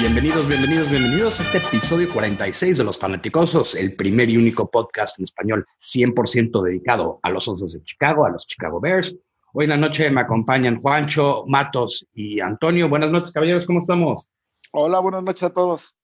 [0.00, 5.18] Bienvenidos, bienvenidos, bienvenidos a este episodio 46 de Los Fanaticosos, el primer y único podcast
[5.18, 9.16] en español 100% dedicado a los Osos de Chicago, a los Chicago Bears.
[9.52, 12.88] Hoy en la noche me acompañan Juancho, Matos y Antonio.
[12.88, 14.28] Buenas noches, caballeros, ¿cómo estamos?
[14.70, 15.96] Hola, buenas noches a todos.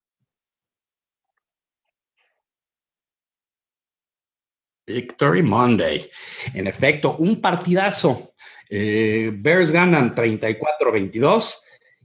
[4.86, 6.11] Victory Monday.
[6.55, 8.35] En efecto, un partidazo.
[8.71, 11.57] Eh, Bears ganan 34-22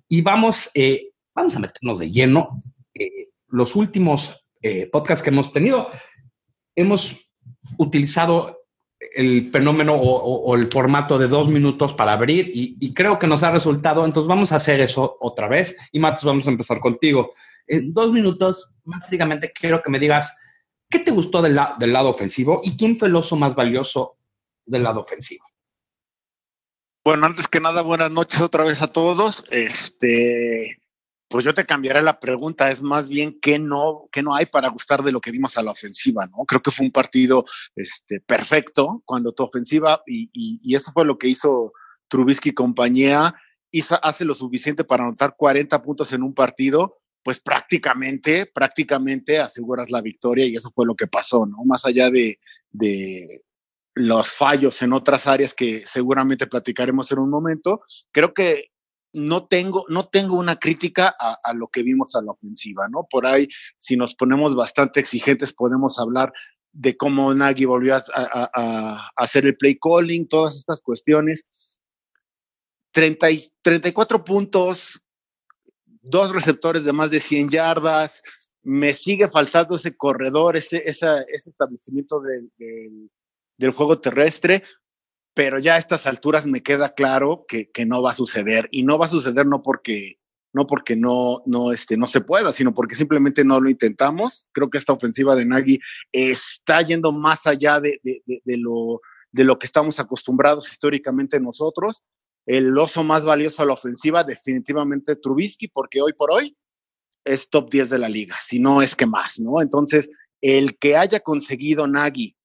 [0.09, 2.59] y vamos eh, vamos a meternos de lleno.
[2.93, 4.45] Eh, los últimos
[4.91, 5.89] podcasts que hemos tenido,
[6.75, 7.31] hemos
[7.77, 8.58] utilizado
[8.99, 13.51] el fenómeno o, el formato de dos minutos para abrir y, creo que nos ha
[13.51, 14.05] resultado.
[14.05, 15.75] Entonces vamos a hacer eso otra vez.
[15.91, 17.33] Y Matos, vamos a empezar contigo.
[17.67, 20.37] En dos minutos, básicamente quiero que me digas
[20.89, 24.17] qué te gustó del, lado ofensivo y quién fue el oso más valioso
[24.65, 25.45] del lado ofensivo.
[27.05, 29.45] Bueno, antes que nada, buenas noches otra vez a todos.
[29.51, 30.81] Este,
[31.29, 34.67] pues yo te cambiaré la pregunta, es más bien qué no, qué no hay para
[34.69, 36.43] gustar de lo que vimos a la ofensiva, ¿no?
[36.47, 41.27] Creo que fue un partido este, perfecto cuando tu ofensiva, y, eso fue lo que
[41.27, 41.71] hizo
[42.07, 43.35] Trubisky y compañía,
[43.69, 49.91] hizo, hace lo suficiente para anotar 40 puntos en un partido, pues prácticamente, prácticamente aseguras
[49.91, 51.63] la victoria y eso fue lo que pasó, ¿no?
[51.63, 52.39] Más allá de,
[52.71, 53.27] de
[53.93, 58.71] los fallos en otras áreas que seguramente platicaremos en un momento, creo que
[59.13, 63.07] no tengo, no tengo una crítica a, lo que vimos a la ofensiva, ¿no?
[63.09, 66.31] Por ahí, si nos ponemos bastante exigentes, podemos hablar
[66.71, 71.45] de cómo Nagy volvió a, hacer el play calling, todas estas cuestiones.
[72.91, 75.01] 30 y, 34 puntos,
[75.85, 78.21] dos receptores de más de 100 yardas,
[78.61, 82.21] me sigue faltando ese corredor, ese, ese establecimiento
[83.57, 84.63] del juego terrestre,
[85.33, 88.97] pero ya a estas alturas me queda claro que, no va a suceder y no
[88.97, 90.17] va a suceder no porque
[90.51, 94.49] no porque no no este no se pueda, sino porque simplemente no lo intentamos.
[94.51, 95.79] Creo que esta ofensiva de Nagy
[96.11, 97.99] está yendo más allá de,
[98.45, 99.01] lo
[99.31, 102.01] de lo que estamos acostumbrados históricamente nosotros.
[102.45, 106.57] El oso más valioso a la ofensiva definitivamente Trubisky porque hoy por hoy
[107.23, 109.61] es top 10 de la liga, si no es que más, ¿no?
[109.61, 110.09] Entonces,
[110.41, 112.35] el que haya conseguido Nagy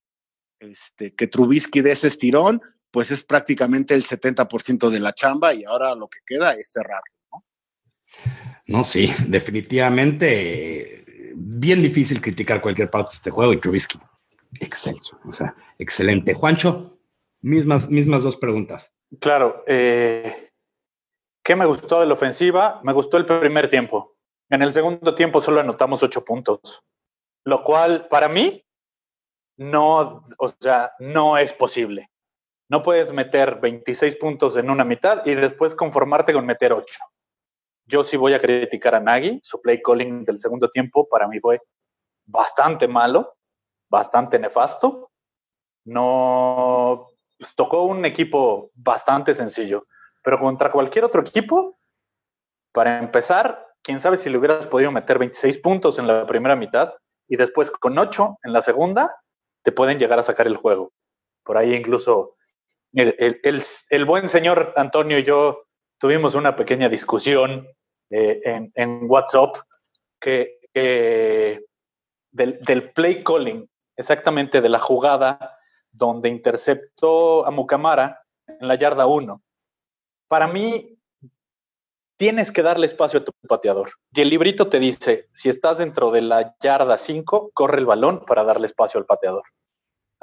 [0.60, 2.60] este, que Trubisky de ese estirón,
[2.94, 7.02] pues es prácticamente el 70% de la chamba y ahora lo que queda es cerrar.
[7.32, 7.44] ¿no?
[8.68, 11.02] No, sí, definitivamente
[11.34, 13.98] bien difícil criticar cualquier parte de este juego y Trubisky,
[14.60, 16.34] excelente, o sea, excelente.
[16.34, 17.00] Juancho,
[17.42, 18.94] mismas, mismas dos preguntas.
[19.18, 20.50] Claro, eh,
[21.42, 22.80] ¿qué me gustó de la ofensiva?
[22.84, 24.14] Me gustó el primer tiempo.
[24.50, 26.84] En el segundo tiempo solo anotamos ocho puntos,
[27.44, 28.64] lo cual para mí
[29.56, 32.08] no, o sea, no es posible.
[32.74, 36.98] No puedes meter 26 puntos en una mitad y después conformarte con meter 8.
[37.86, 39.38] Yo sí voy a criticar a Nagy.
[39.44, 41.60] Su play calling del segundo tiempo para mí fue
[42.26, 43.36] bastante malo,
[43.88, 45.12] bastante nefasto.
[45.84, 47.06] No
[47.38, 49.86] pues, tocó un equipo bastante sencillo,
[50.20, 51.78] pero contra cualquier otro equipo,
[52.72, 56.92] para empezar, quién sabe si le hubieras podido meter 26 puntos en la primera mitad
[57.28, 59.14] y después con 8 en la segunda,
[59.62, 60.92] te pueden llegar a sacar el juego.
[61.44, 62.33] Por ahí incluso
[62.94, 65.64] el, buen señor Antonio y yo
[65.98, 67.66] tuvimos una pequeña discusión
[68.10, 69.56] eh, en, WhatsApp
[70.20, 70.58] que,
[72.32, 75.58] del, play calling, exactamente de la jugada
[75.90, 79.42] donde interceptó a Mucamara en la yarda 1.
[80.28, 80.98] Para mí,
[82.16, 83.92] tienes que darle espacio a tu pateador.
[84.12, 88.24] Y el librito te dice, si estás dentro de la yarda 5, corre el balón
[88.26, 89.44] para darle espacio al pateador.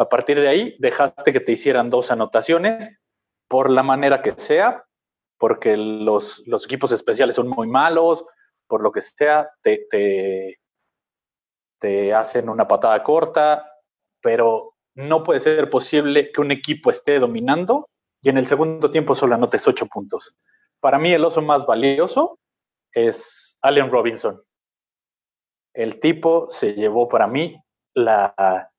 [0.01, 2.97] A partir de ahí, dejaste que te hicieran dos anotaciones
[3.47, 4.83] por la manera que sea,
[5.37, 8.25] porque los, equipos especiales son muy malos,
[8.65, 9.85] por lo que sea, te,
[11.79, 13.71] te, hacen una patada corta,
[14.23, 17.87] pero no puede ser posible que un equipo esté dominando
[18.23, 20.35] y en el segundo tiempo solo anotes ocho puntos.
[20.79, 22.39] Para mí el oso más valioso
[22.91, 24.41] es Allen Robinson.
[25.75, 27.55] El tipo se llevó para mí
[27.93, 28.70] la,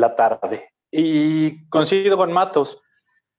[0.00, 0.70] la tarde.
[0.90, 2.80] Y coincido con Matos.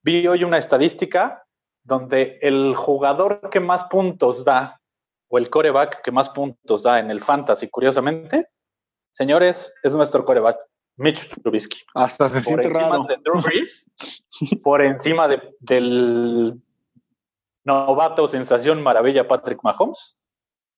[0.03, 1.43] Vi hoy una estadística
[1.83, 4.81] donde el jugador que más puntos da,
[5.29, 8.49] o el coreback que más puntos da en el fantasy, curiosamente,
[9.11, 10.57] señores, es nuestro coreback,
[10.97, 11.79] Mitch Trubisky.
[11.95, 13.85] Hasta se por encima de Drew Brees,
[14.63, 16.61] por encima de, del
[17.63, 20.17] novato sensación maravilla Patrick Mahomes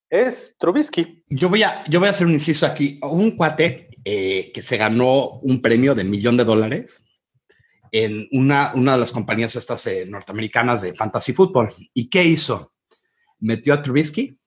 [0.09, 1.23] es Trubisky.
[1.29, 2.99] Yo voy a, yo voy a hacer un inciso aquí.
[3.03, 7.03] Un cuate eh, que se ganó un premio de millón de dólares
[7.91, 11.73] en una, una de las compañías estas eh, norteamericanas de fantasy fútbol.
[11.93, 12.73] ¿Y qué hizo?
[13.39, 14.39] Metió a Trubisky,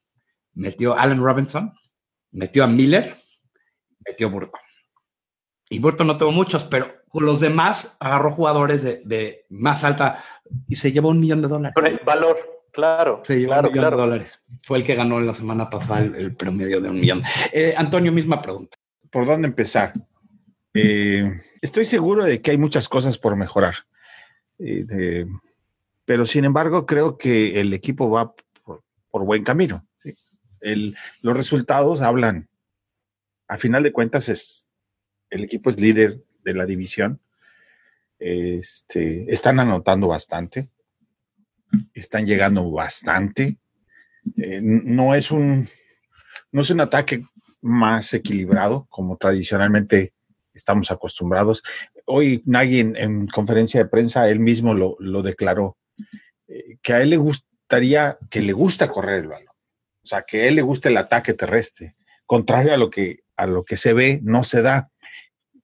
[0.55, 1.73] metió a Allen Robinson,
[2.31, 3.17] metió a Miller,
[4.07, 4.61] metió a Burton.
[5.71, 10.23] Y Burton no tuvo muchos, pero con los demás agarró jugadores de, de más alta
[10.69, 11.75] y se llevó un millón de dólares.
[12.05, 12.39] Valor,
[12.73, 13.21] claro.
[13.25, 13.97] Se llevó claro, un millón claro.
[13.97, 14.43] de dólares.
[14.63, 17.23] Fue el que ganó la semana pasada el, el promedio de un millón.
[17.53, 18.77] Eh, Antonio, misma pregunta.
[19.13, 19.93] ¿Por dónde empezar?
[20.73, 23.75] Eh, estoy seguro de que hay muchas cosas por mejorar.
[24.59, 25.27] Eh,
[26.07, 29.87] pero sin embargo, creo que el equipo va por, buen camino.
[30.61, 32.49] El- los resultados hablan.
[33.49, 34.67] A final de cuentas, es,
[35.29, 37.21] el equipo es líder de la división.
[38.19, 40.71] Este, están anotando bastante.
[41.93, 43.59] Están llegando bastante.
[44.39, 45.69] Eh, no es un
[46.53, 47.25] no es un ataque
[47.63, 50.13] más equilibrado como tradicionalmente
[50.53, 51.63] estamos acostumbrados.
[52.05, 55.79] Hoy Nagy en, en conferencia de prensa, él mismo lo, lo declaró,
[56.49, 59.49] eh, que a él le gustaría, que le gusta correr el balón.
[60.05, 61.95] O sea, que a él le gusta el ataque terrestre.
[62.27, 64.91] Contrario a lo que, a lo que se ve, no se da.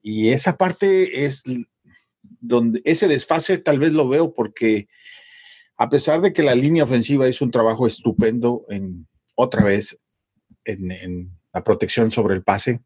[0.01, 1.43] Y esa parte es
[2.23, 4.89] donde ese desfase tal vez lo veo porque
[5.77, 9.99] a pesar de que la línea ofensiva hizo un trabajo estupendo en otra vez
[10.65, 12.81] en, en la protección sobre el pase,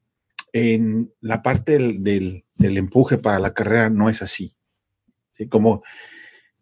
[0.53, 4.55] en la parte del, del, empuje para la carrera no es así.
[5.32, 5.49] ¿sí?
[5.49, 5.82] Como,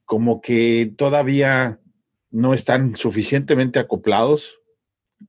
[0.05, 1.81] como que todavía
[2.31, 4.61] no están suficientemente acoplados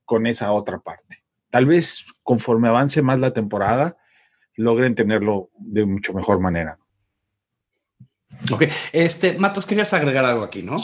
[0.04, 1.24] con esa otra parte.
[1.50, 3.96] Tal vez conforme avance más la temporada,
[4.54, 6.78] logren tenerlo de mucho mejor manera.
[8.50, 10.76] Ok, este, Matos, querías agregar algo aquí, ¿no?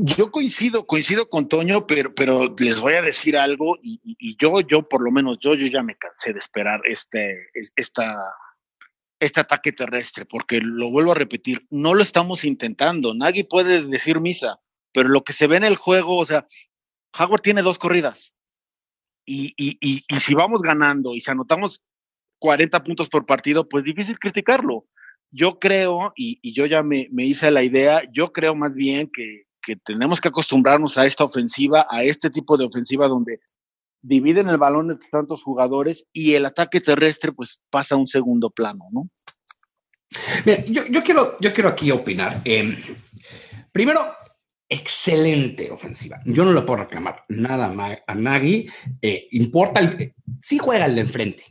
[0.00, 4.88] Yo coincido, coincido con Toño, pero, pero les voy a decir algo y, yo, yo
[4.88, 8.16] por lo menos yo, yo ya me cansé de esperar este, es- esta,
[9.18, 13.12] este ataque terrestre, porque lo vuelvo a repetir, no lo estamos intentando.
[13.12, 14.60] Nadie puede decir misa,
[14.92, 16.46] pero lo que se ve en el juego, o sea,
[17.18, 18.38] Howard tiene dos corridas
[19.26, 21.82] y, y, y, si vamos ganando y si anotamos
[22.38, 24.86] 40 puntos por partido, pues difícil criticarlo.
[25.32, 29.10] Yo creo, y, y yo ya me, me hice la idea, yo creo más bien
[29.12, 33.40] que, que tenemos que acostumbrarnos a esta ofensiva, a este tipo de ofensiva donde
[34.00, 38.48] dividen el balón entre tantos jugadores y el ataque terrestre pues pasa a un segundo
[38.48, 39.10] plano, ¿no?
[40.46, 42.40] Mira, yo, yo quiero, yo quiero aquí opinar.
[42.46, 42.78] Eh,
[43.70, 44.00] primero,
[44.66, 46.18] excelente ofensiva.
[46.24, 47.70] Yo no le puedo reclamar nada
[48.06, 48.70] a Nagy.
[49.02, 51.44] Eh, importa, el, sí juega el de enfrente.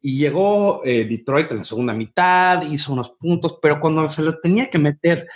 [0.00, 4.40] Y llegó eh, Detroit en la segunda mitad, hizo unos puntos, pero cuando se los
[4.40, 5.28] tenía que meter,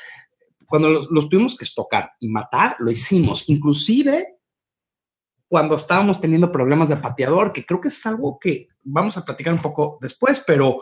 [0.67, 3.45] cuando los, tuvimos que estocar y matar, lo hicimos.
[3.49, 4.39] Inclusive
[5.49, 9.53] cuando estábamos teniendo problemas de pateador, que creo que es algo que vamos a platicar
[9.53, 10.81] un poco después, pero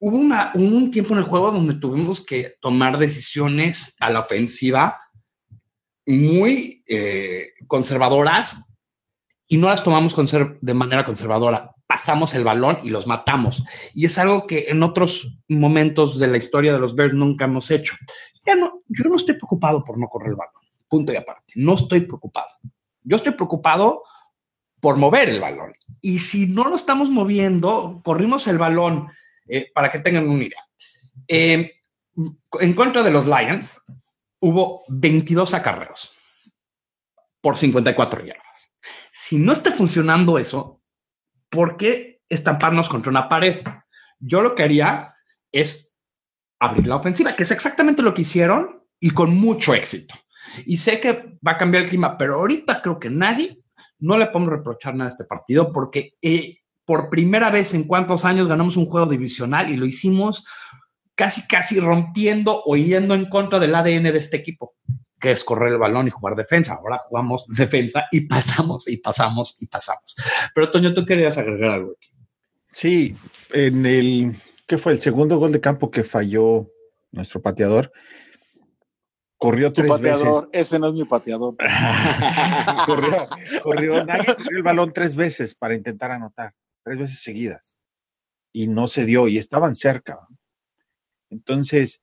[0.00, 5.00] hubo un tiempo en el juego donde tuvimos que tomar decisiones a la ofensiva
[6.06, 8.66] muy eh, conservadoras
[9.46, 10.14] y no las tomamos
[10.60, 11.73] de manera conservadora.
[11.86, 13.64] Pasamos el balón y los matamos.
[13.94, 17.70] Y es algo que en otros momentos de la historia de los Bears nunca hemos
[17.70, 17.94] hecho.
[18.44, 20.62] Ya no, yo no estoy preocupado por no correr el balón.
[20.88, 21.54] Punto y aparte.
[21.56, 22.48] No estoy preocupado.
[23.02, 24.02] Yo estoy preocupado
[24.80, 25.74] por mover el balón.
[26.00, 29.08] Y si no lo estamos moviendo, corrimos el balón
[29.46, 30.66] eh, para que tengan una idea.
[31.28, 31.72] Eh,
[32.60, 33.80] en contra de los Lions,
[34.40, 36.14] hubo 22 acarreos
[37.40, 38.70] por 54 yardas.
[39.12, 40.82] Si no está funcionando eso,
[41.50, 43.56] ¿por qué estamparnos contra una pared?
[44.18, 45.14] Yo lo que haría
[45.52, 45.98] es
[46.58, 50.14] abrir la ofensiva, que es exactamente lo que hicieron y con mucho éxito.
[50.66, 53.62] Y sé que va a cambiar el clima, pero ahorita creo que nadie,
[53.98, 58.24] no le podemos reprochar nada a este partido porque eh, por primera vez en cuántos
[58.24, 60.44] años ganamos un juego divisional y lo hicimos
[61.14, 64.74] casi, casi rompiendo o yendo en contra del ADN de este equipo,
[65.24, 66.74] que es correr el balón y jugar defensa.
[66.74, 70.14] Ahora jugamos defensa y pasamos y pasamos y pasamos.
[70.54, 72.10] Pero Toño, tú querías agregar algo aquí.
[72.70, 73.16] Sí,
[73.50, 74.92] en el, ¿qué fue?
[74.92, 76.70] El segundo gol de campo que falló
[77.10, 77.90] nuestro pateador.
[79.38, 81.56] Corrió Tu tres pateador, ese no es mi pateador.
[81.56, 81.74] veces.
[82.86, 83.26] corrió,
[83.62, 86.52] corrió, nadie corrió el balón tres veces para intentar anotar,
[86.82, 87.78] tres veces seguidas.
[88.52, 90.18] Y no se dio, y estaban cerca.
[91.30, 92.02] Entonces,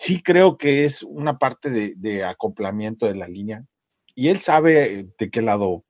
[0.00, 3.66] sí creo que es una parte de, de acoplamiento de la línea.
[4.14, 5.84] Y él sabe de qué lado,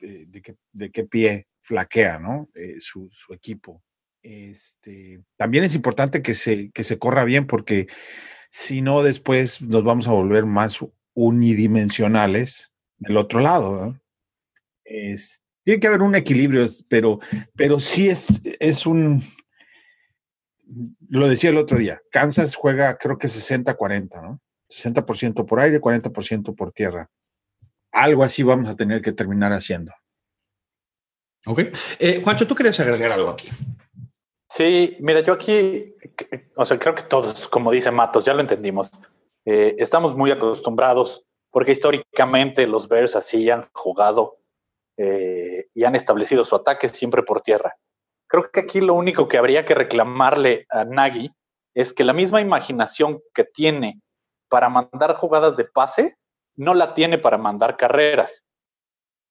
[0.00, 2.50] eh, de, qué, de qué pie flaquea, ¿no?
[2.54, 3.82] Eh, su, su equipo.
[4.22, 7.86] Este, también es importante que se, que se corra bien porque
[8.50, 10.80] si no, después nos vamos a volver más
[11.14, 13.86] unidimensionales del otro lado.
[13.86, 14.00] ¿no?
[15.64, 17.18] tiene que haber un equilibrio, pero,
[17.56, 18.22] pero sí es,
[18.60, 19.22] es un,
[21.08, 24.40] lo decía el otro día, Kansas juega creo que 60-40, ¿no?
[24.70, 27.10] 60% por aire, 40% por tierra.
[27.92, 29.92] Algo así vamos a tener que terminar haciendo.
[31.46, 31.60] Ok.
[31.98, 33.48] Eh, Juancho, ¿tú querías agregar algo aquí?
[34.48, 35.94] Sí, mira, yo aquí,
[36.56, 38.90] o sea, creo que todos, como dice Matos, ya lo entendimos.
[39.44, 44.38] Eh, estamos muy acostumbrados porque históricamente los Bears así han jugado
[44.96, 47.76] eh, y han establecido su ataque siempre por tierra.
[48.26, 51.30] Creo que aquí lo único que habría que reclamarle a Nagy
[51.74, 54.00] es que la misma imaginación que tiene
[54.48, 56.16] para mandar jugadas de pase,
[56.56, 58.44] no la tiene para mandar carreras.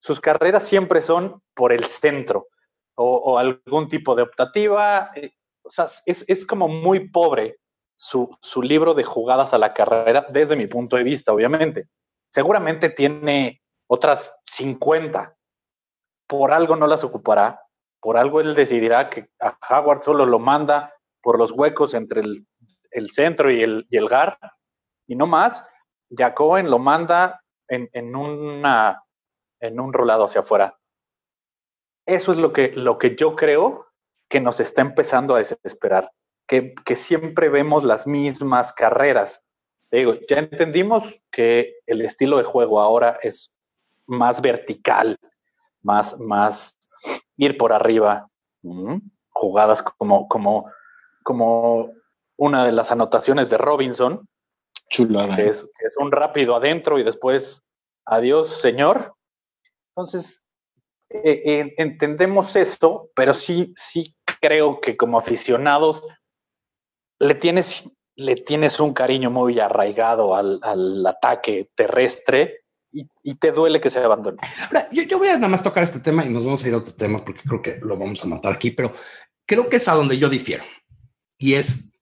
[0.02, 2.48] Sus carreras siempre son por el centro
[2.96, 5.12] o, algún tipo de optativa.
[5.16, 5.32] Eh,
[5.64, 7.58] o sea, es, como muy pobre
[7.96, 11.88] su, su, libro de jugadas a la carrera desde mi punto de vista, obviamente.
[12.30, 15.38] Seguramente tiene otras 50.
[16.28, 17.62] Por algo no las ocupará.
[18.04, 22.22] Por algo él decidirá que a Howard solo lo manda por los huecos entre
[22.92, 24.38] el, centro y el, y GAR
[25.08, 25.64] y no más,
[26.10, 30.78] ya Cohen lo manda en, un rolado hacia afuera.
[32.06, 33.88] Eso es lo que, yo creo
[34.28, 36.12] que nos está empezando a desesperar,
[36.46, 39.42] que, que siempre vemos las mismas carreras.
[39.90, 43.50] digo, ya entendimos que el estilo de juego ahora es
[44.06, 45.18] más vertical,
[45.82, 46.78] más, más
[47.44, 48.28] ir por arriba,
[49.30, 50.72] jugadas como, como,
[51.24, 51.92] como
[52.38, 54.28] una de las anotaciones de Robinson,
[54.90, 55.36] Chulada.
[55.36, 57.64] Que es, es un rápido adentro y después
[58.06, 59.16] adiós, señor.
[59.90, 60.44] Entonces,
[61.10, 66.06] eh, eh, entendemos esto, pero sí, sí creo que como aficionados
[67.20, 72.63] le tienes, le tienes un cariño muy arraigado al, al ataque terrestre
[72.94, 74.38] y, y, te duele que se abandone.
[74.68, 76.74] Ahora, yo, yo, voy a nada más tocar este tema y nos vamos a ir
[76.76, 78.94] a otro tema porque creo que lo vamos a matar aquí, pero
[79.46, 80.64] creo que es a donde yo difiero.
[81.38, 81.94] Y es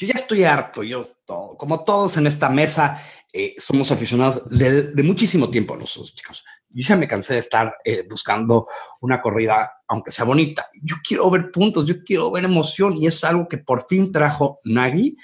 [0.00, 3.02] yo ya estoy harto, yo todo, como todos en esta mesa,
[3.34, 6.42] eh, somos aficionados de, muchísimo tiempo nosotros, chicos.
[6.70, 8.66] Yo ya me cansé de estar eh, buscando
[9.02, 10.70] una corrida, aunque sea bonita.
[10.82, 14.60] Yo quiero ver puntos, yo quiero ver emoción y es algo que por fin trajo
[14.64, 15.16] Nagy.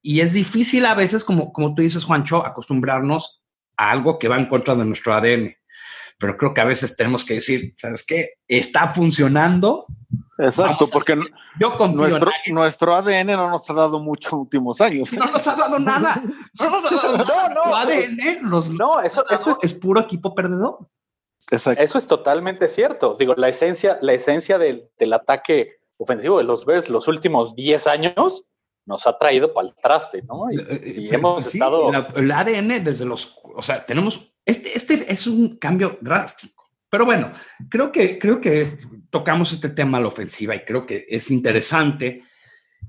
[0.00, 3.39] Y es difícil a veces, como, como tú dices, Juancho, acostumbrarnos
[3.80, 5.56] a algo que va en contra de nuestro ADN.
[6.18, 8.34] Pero creo que a veces tenemos que decir, ¿sabes qué?
[8.46, 9.86] Está funcionando,
[10.36, 11.18] Exacto, porque
[11.58, 15.12] yo nuestro, nuestro ADN no nos ha dado mucho últimos años.
[15.14, 16.22] No nos ha dado nada.
[16.58, 17.54] No nos ha dado nada.
[17.54, 20.78] No, ADN no, eso, eso es, puro equipo perdedor.
[21.50, 21.82] Exacto.
[21.82, 23.16] Eso es totalmente cierto.
[23.18, 27.86] Digo, la esencia, la esencia del, del ataque ofensivo de los Bears los últimos 10
[27.86, 28.44] años
[28.86, 30.50] nos ha traído para el traste, ¿no?
[30.50, 31.90] Y, eh, eh, hemos estado.
[32.16, 33.38] el ADN desde los.
[33.42, 34.32] O sea, tenemos.
[34.44, 36.60] Este, este es un cambio drástico.
[36.90, 37.32] Pero bueno,
[37.68, 38.66] creo que, creo que
[39.10, 42.22] tocamos este tema a la ofensiva y creo que es interesante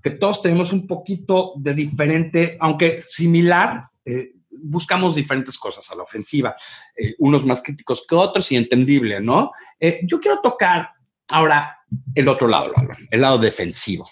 [0.02, 6.04] que todos tenemos un poquito de diferente, aunque similar, eh, buscamos diferentes cosas a la
[6.04, 6.56] ofensiva,
[6.96, 9.52] eh, unos más críticos que otros y entendible, ¿no?
[9.80, 10.90] Eh, yo quiero tocar
[11.30, 11.78] ahora
[12.16, 12.74] el otro lado,
[13.10, 14.10] el lado defensivo.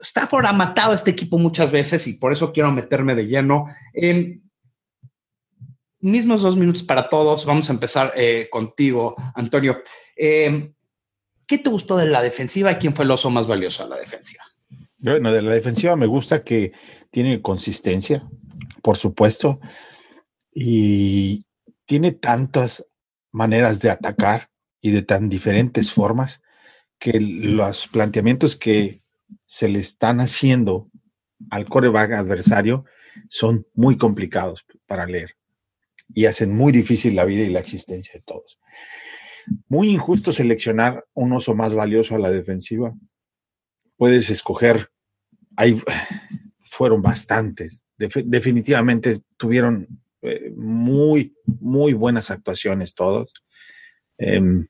[0.00, 3.66] Stafford ha matado a este equipo muchas veces y por eso quiero meterme de lleno
[3.92, 4.42] en
[6.00, 7.44] mismos dos minutos para todos.
[7.44, 9.78] Vamos a empezar eh, contigo, Antonio.
[10.16, 10.72] Eh,
[11.46, 13.96] ¿Qué te gustó de la defensiva y quién fue el oso más valioso de la
[13.96, 14.44] defensiva?
[14.98, 16.72] Bueno, de la defensiva me gusta que
[17.10, 18.28] tiene consistencia,
[18.82, 19.60] por supuesto,
[20.52, 21.44] y
[21.84, 22.84] tiene tantas
[23.30, 24.50] maneras de atacar
[24.80, 26.42] y de tan diferentes formas
[26.98, 29.02] que los planteamientos que
[29.46, 30.90] se le están haciendo
[31.50, 32.84] al coreback adversario
[33.28, 35.36] son muy complicados para leer
[36.14, 38.58] y hacen muy difícil la vida y la existencia de todos.
[39.68, 42.94] Muy injusto seleccionar un oso más valioso a la defensiva.
[43.96, 44.90] Puedes escoger,
[45.56, 45.80] hay,
[46.58, 49.88] fueron bastantes, definitivamente tuvieron
[50.22, 53.32] eh, muy, muy buenas actuaciones todos.
[54.18, 54.66] Em,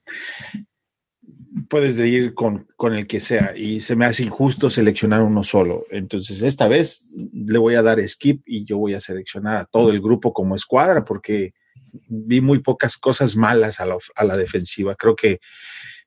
[1.68, 5.84] puedes ir con, con, el que sea y se me hace injusto seleccionar uno solo.
[5.90, 9.90] Entonces, esta vez le voy a dar skip y yo voy a seleccionar a todo
[9.90, 11.54] el grupo como escuadra porque
[12.08, 14.94] vi muy pocas cosas malas a la, a la defensiva.
[14.96, 15.40] Creo que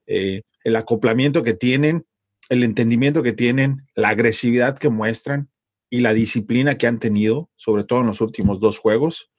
[0.05, 2.05] eh, el acoplamiento que tienen,
[2.49, 5.49] el entendimiento que tienen, la agresividad que muestran
[5.89, 9.31] y la disciplina que han tenido, sobre todo en los últimos dos juegos,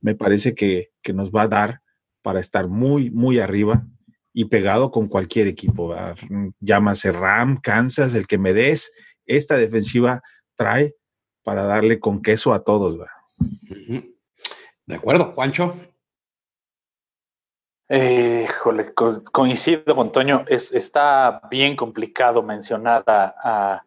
[0.00, 1.80] me parece que, que nos va a dar
[2.22, 3.86] para estar muy, muy arriba
[4.38, 5.96] y pegado con cualquier equipo.
[6.60, 8.92] Llámase Ram, Kansas, el que me des.
[9.26, 10.22] Esta defensiva
[10.54, 10.94] trae
[11.42, 13.00] para darle con queso a todos.
[14.86, 15.74] De acuerdo, Juancho.
[17.88, 18.46] Eh,
[19.32, 23.82] coincido con Toño, es, está bien complicado mencionar a,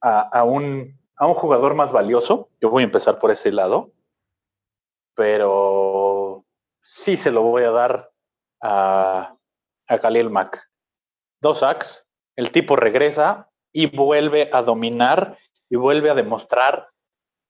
[0.00, 2.48] a, un, a un jugador más valioso.
[2.60, 3.90] Yo voy a empezar por ese lado,
[5.16, 6.44] pero
[6.80, 8.12] sí se lo voy a dar
[8.62, 9.36] a,
[9.88, 10.62] a Khalil Mack.
[11.40, 16.88] Dos sacks, el tipo regresa y vuelve a dominar y vuelve a demostrar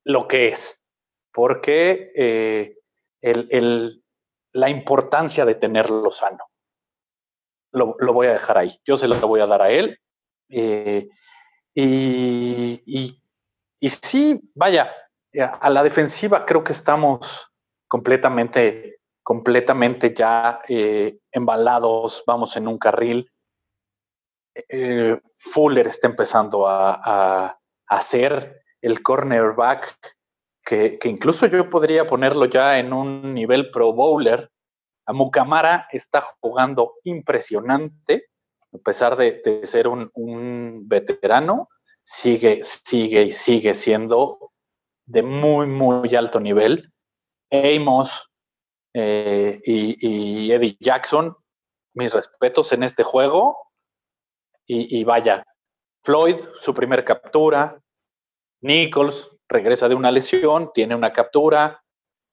[0.04, 0.82] lo que es.
[1.32, 2.78] Porque eh,
[3.20, 4.02] el,
[4.52, 6.44] la importancia de tenerlo sano.
[7.72, 8.80] Lo, voy a dejar ahí.
[8.86, 9.98] Yo se lo voy a dar a él.
[10.48, 11.08] Eh,
[11.75, 12.80] y,
[13.80, 14.90] y, sí, vaya,
[15.60, 17.52] a la defensiva creo que estamos
[17.86, 23.28] completamente, completamente ya eh, embalados, vamos en un carril.
[24.54, 29.99] Eh, Fuller está empezando a, hacer el cornerback
[30.64, 34.49] que, incluso yo podría ponerlo ya en un nivel pro bowler.
[35.06, 38.28] A Mukamara está jugando impresionante,
[38.73, 41.68] a pesar de, ser un, veterano,
[42.04, 44.52] sigue, sigue y sigue siendo
[45.04, 46.92] de muy, muy alto nivel.
[47.50, 48.30] Amos
[48.98, 51.36] eh, y, Eddie Jackson,
[51.92, 53.58] mis respetos en este juego.
[54.68, 55.44] Y, vaya,
[56.02, 57.80] Floyd, su primer captura,
[58.62, 61.84] Nichols, regresa de una lesión, tiene una captura,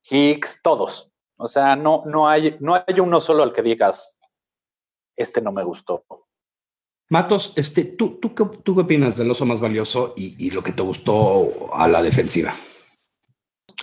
[0.09, 1.11] Hicks, todos.
[1.37, 4.17] O sea, no, no, hay, no hay uno solo al que digas,
[5.15, 6.05] este no me gustó.
[7.09, 10.81] Matos, este, ¿tú, tú, tú qué opinas del oso más valioso y, lo que te
[10.81, 12.55] gustó a la defensiva?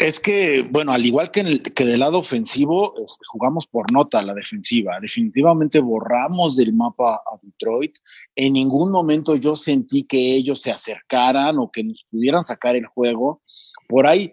[0.01, 4.23] Es que, bueno, al igual que, el, que del lado ofensivo, este, jugamos por nota
[4.23, 4.99] la defensiva.
[4.99, 7.97] Definitivamente borramos del mapa a Detroit.
[8.35, 12.87] En ningún momento yo sentí que ellos se acercaran o que nos pudieran sacar el
[12.87, 13.43] juego.
[13.87, 14.33] Por ahí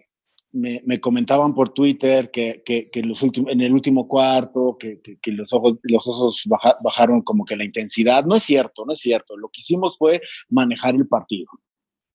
[0.52, 6.44] me, comentaban por Twitter que, en el último cuarto, que, los, ojos, los osos
[6.80, 8.24] bajaron como que la intensidad.
[8.24, 9.36] No es cierto, no es cierto.
[9.36, 11.48] Lo que hicimos fue manejar el partido.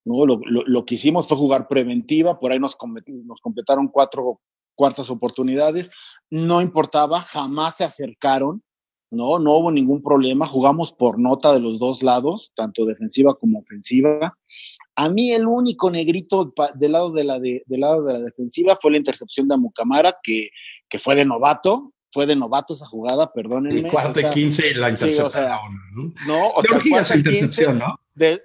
[0.06, 0.26] ¿No?
[0.26, 2.78] Lo, lo, que hicimos fue jugar preventiva, por ahí nos,
[3.26, 4.42] nos completaron cuatro
[4.76, 5.92] cuartas oportunidades,
[6.30, 8.64] no importaba, jamás se acercaron,
[9.12, 9.40] ¿no?
[9.40, 14.36] No hubo ningún problema, jugamos por nota de los dos lados, tanto defensiva como ofensiva.
[14.96, 18.78] A mí el único negrito del lado de la, de, del lado de la defensiva
[18.80, 20.50] fue la intercepción de Amucamara, que,
[20.90, 23.82] que fue de novato, fue de novato esa jugada, perdónenme.
[23.82, 25.32] El cuarto y quince y la intercepción.
[25.96, 26.14] ¿no?
[26.28, 26.78] No, o sea,
[27.18, 27.96] intercepción, ¿no?
[28.14, 28.40] De,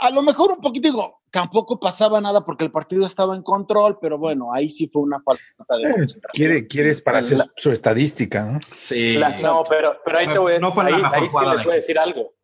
[0.00, 3.98] a lo mejor un poquito digo, tampoco pasaba nada porque el partido estaba en control,
[4.00, 5.42] pero bueno, ahí sí fue una falta
[5.76, 6.32] de eh, concentración.
[6.32, 8.60] Quiere, quieres para hacer su estadística, ¿no?
[8.74, 9.18] Sí.
[9.42, 12.34] no, pero, pero ahí te voy, no ahí, ahí sí les voy a decir algo.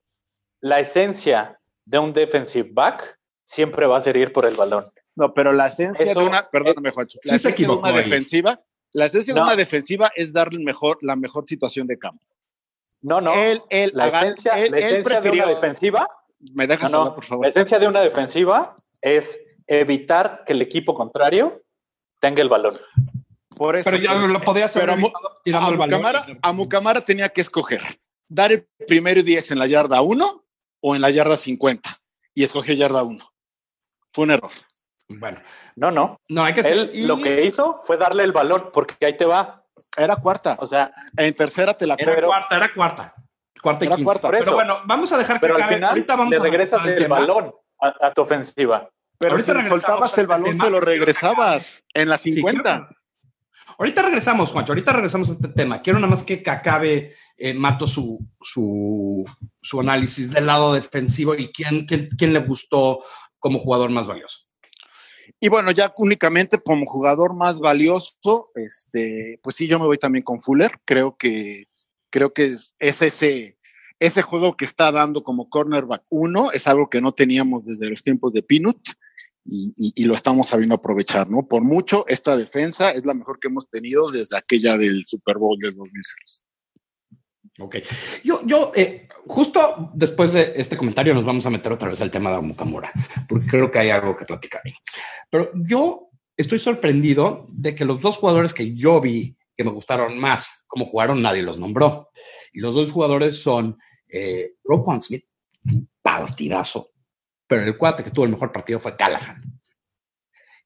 [0.61, 4.87] La esencia de un defensive back siempre va a ser ir por el balón.
[5.15, 8.61] No, pero la esencia de una, perdóname, Juancho, la esencia de una defensiva,
[8.95, 12.23] la esencia de una defensiva es darle mejor, la mejor situación de campo.
[13.03, 13.33] No, no.
[13.35, 16.09] la esencia, la esencia de una defensiva
[16.55, 17.47] ¿Me dejas hablar, por favor?
[17.47, 21.63] La esencia de una defensiva es evitar que el equipo contrario
[22.21, 22.79] tenga el balón.
[23.57, 24.91] Por eso, pero ya lo podía hacer
[25.45, 26.39] tirando el balón.
[26.43, 30.45] A Mucamara tenía que escoger dar el primero 10 en la yarda 1
[30.81, 32.01] o en la yarda 50
[32.35, 33.25] y escogió yarda 1.
[34.13, 34.51] Fue un error.
[35.09, 35.41] Bueno,
[35.77, 36.21] no, no.
[36.29, 39.65] No, hay que Él lo que hizo fue darle el balón porque ahí te va.
[39.97, 40.57] Era cuarta.
[40.61, 43.15] O sea, en tercera te la Era cuarta, era cuarta.
[43.62, 44.18] Cuarta y quince.
[44.29, 48.12] Pero bueno, vamos a dejar que al final ahorita vamos le regresas el, balón a,
[48.12, 48.90] tu ofensiva.
[49.18, 52.88] Pero si soltabas el balón, te lo regresabas en la 50.
[53.79, 55.81] ahorita regresamos, Juancho, ahorita regresamos a este tema.
[55.81, 59.25] Quiero nada más que acabe eh, Mato su, su,
[59.61, 63.05] su, análisis del lado defensivo y quién, quién, quién le gustó
[63.38, 64.40] como jugador más valioso.
[65.38, 70.25] Y bueno, ya únicamente como jugador más valioso, este, pues sí, yo me voy también
[70.25, 70.81] con Fuller.
[70.85, 71.66] Creo que
[72.12, 73.57] Creo que es, ese,
[73.98, 78.03] ese juego que está dando como cornerback uno, es algo que no teníamos desde los
[78.03, 78.79] tiempos de Pinut
[79.44, 81.48] y, lo estamos sabiendo aprovechar, ¿no?
[81.48, 85.59] Por mucho, esta defensa es la mejor que hemos tenido desde aquella del Super Bowl
[85.59, 86.44] del 2006.
[87.59, 87.77] Ok.
[88.22, 92.11] Yo, yo eh, justo después de este comentario nos vamos a meter otra vez al
[92.11, 92.92] tema de Mukamura,
[93.29, 94.75] porque creo que hay algo que platicar ahí.
[95.29, 100.19] Pero yo estoy sorprendido de que los dos jugadores que yo vi que me gustaron
[100.19, 100.65] más.
[100.67, 102.11] Como jugaron, nadie los nombró.
[102.53, 105.25] Y los dos jugadores son eh, Roquan Smith,
[105.65, 106.91] un partidazo,
[107.47, 109.43] pero el cuate que tuvo el mejor partido fue Callahan.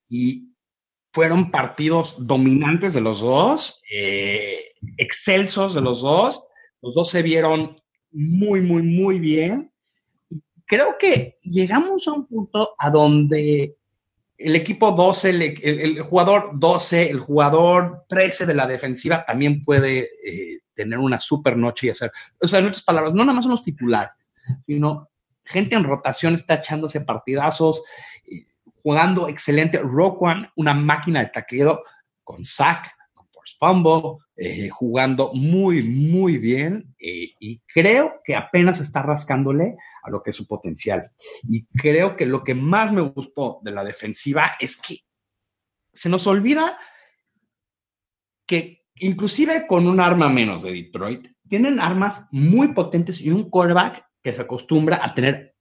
[0.09, 0.53] Y
[1.13, 6.45] fueron partidos dominantes de los dos, eh, excelsos de los dos.
[6.83, 9.73] Los dos se vieron muy, muy, muy bien.
[10.67, 13.76] Creo que llegamos a un punto a donde
[14.39, 15.31] el equipo 12,
[15.63, 21.57] el, jugador 12, el jugador 13 de la defensiva también puede eh, tener una super
[21.57, 24.13] noche y hacer, o sea, en otras palabras, no nada más son los titulares,
[24.67, 25.09] sino
[25.45, 27.83] gente en rotación está echándose partidazos,
[28.27, 28.47] eh,
[28.83, 29.79] jugando excelente.
[29.79, 31.83] Roquan, una máquina de taqueo
[32.23, 32.96] con sack,
[33.59, 40.23] fumble, eh, jugando muy, muy bien eh, y creo que apenas está rascándole a lo
[40.23, 41.11] que es su potencial.
[41.49, 44.99] Y creo que lo que más me gustó de la defensiva es que
[45.93, 46.77] se nos olvida
[48.47, 54.05] que inclusive con un arma menos de Detroit, tienen armas muy potentes y un quarterback
[54.23, 55.55] que se acostumbra a tener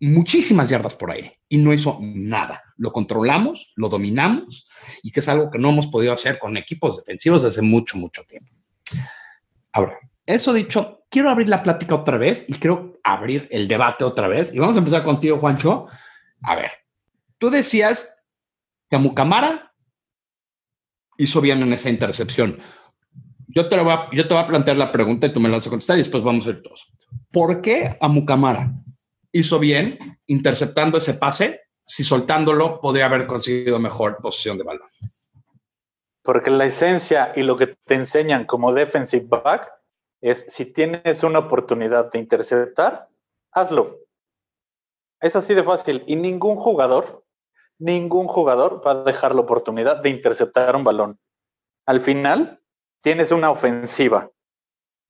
[0.00, 2.62] muchísimas yardas por aire y no hizo nada.
[2.76, 4.66] Lo controlamos, lo dominamos
[5.02, 8.22] y que es algo que no hemos podido hacer con equipos defensivos desde mucho, mucho
[8.24, 8.52] tiempo.
[9.72, 14.28] Ahora, eso dicho, quiero abrir la plática otra vez y quiero abrir el debate otra
[14.28, 15.86] vez y vamos a empezar contigo, Juancho.
[16.42, 16.70] A ver,
[17.38, 18.26] tú decías
[18.90, 19.74] que Mucamara
[21.16, 22.58] hizo bien en esa intercepción.
[23.48, 25.48] Yo te, lo voy a, yo te voy a plantear la pregunta y tú me
[25.48, 26.92] la vas a contestar y después vamos a ir todos.
[27.30, 28.74] ¿Por qué a Mucamara
[29.38, 34.88] hizo bien interceptando ese pase si soltándolo podría haber conseguido mejor posición de balón?
[36.22, 39.72] Porque la esencia y lo que te enseñan como defensive back
[40.20, 43.08] es si tienes una oportunidad de interceptar,
[43.52, 44.00] hazlo.
[45.20, 47.26] Es así de fácil y ningún jugador
[47.78, 51.18] ningún jugador va a dejar la oportunidad de interceptar un balón.
[51.86, 52.60] Al final,
[53.02, 54.30] tienes una ofensiva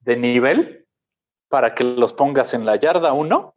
[0.01, 0.87] de nivel
[1.49, 3.55] para que los pongas en la yarda 1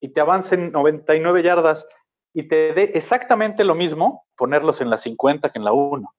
[0.00, 1.86] y te avancen 99 yardas
[2.32, 6.14] y te dé exactamente lo mismo ponerlos en la 50 que en la 1.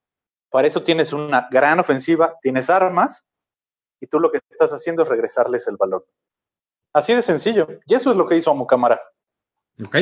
[0.50, 3.26] Para eso tienes una gran ofensiva, tienes armas
[4.00, 6.04] y tú lo que estás haciendo es regresarles el balón.
[6.94, 7.67] Así de sencillo.
[7.86, 9.02] Y eso es lo que hizo Amucamara.
[9.84, 9.96] Ok.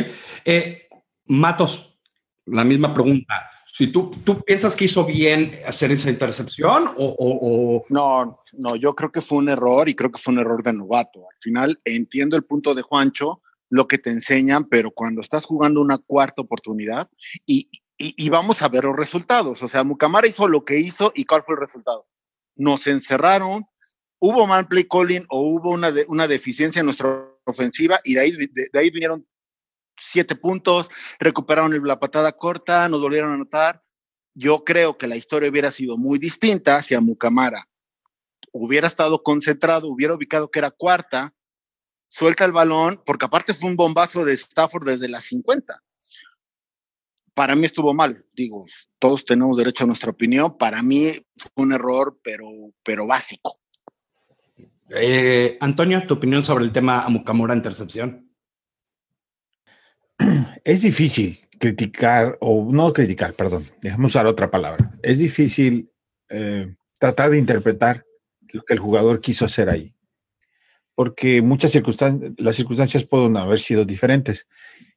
[0.44, 0.88] Eh,
[1.26, 2.00] Matos,
[2.46, 3.36] la misma pregunta.
[3.72, 8.96] Si tú, tú piensas que hizo bien hacer esa intercepción o, o, No, no, yo
[8.96, 11.20] creo que fue un error y creo que fue un error de novato.
[11.20, 15.82] Al final entiendo el punto de Juancho, lo que te enseñan, pero cuando estás jugando
[15.82, 17.10] una cuarta oportunidad
[17.46, 19.62] y, y, vamos a ver los resultados.
[19.62, 22.08] O sea, Mucamara hizo lo que hizo y ¿cuál fue el resultado?
[22.56, 23.66] Nos encerraron,
[24.20, 28.32] hubo mal play calling o hubo una, una deficiencia en nuestra ofensiva y de ahí,
[28.32, 29.28] de ahí vinieron
[30.02, 33.84] siete puntos, recuperaron la patada corta, nos volvieron a anotar.
[34.34, 37.68] Yo creo que la historia hubiera sido muy distinta si a Mucamara
[38.52, 41.34] hubiera estado concentrado, hubiera ubicado que era cuarta,
[42.10, 45.82] suelta el balón, porque aparte fue un bombazo de Stafford desde las 50.
[47.34, 48.66] Para mí estuvo mal, digo,
[49.00, 50.58] todos tenemos derecho a nuestra opinión.
[50.58, 52.48] Para mí fue un error, pero,
[52.84, 53.60] pero básico.
[54.90, 58.30] Eh, Antonio, tu opinión sobre el tema a Mucamara intercepción
[60.64, 64.98] es difícil criticar, o no criticar, perdón, déjame usar otra palabra.
[65.04, 65.92] Es difícil
[66.30, 68.06] eh, tratar de interpretar
[68.48, 69.94] lo que el jugador quiso hacer ahí.
[71.00, 74.50] Porque muchas circunstancias, las circunstancias pueden haber sido diferentes.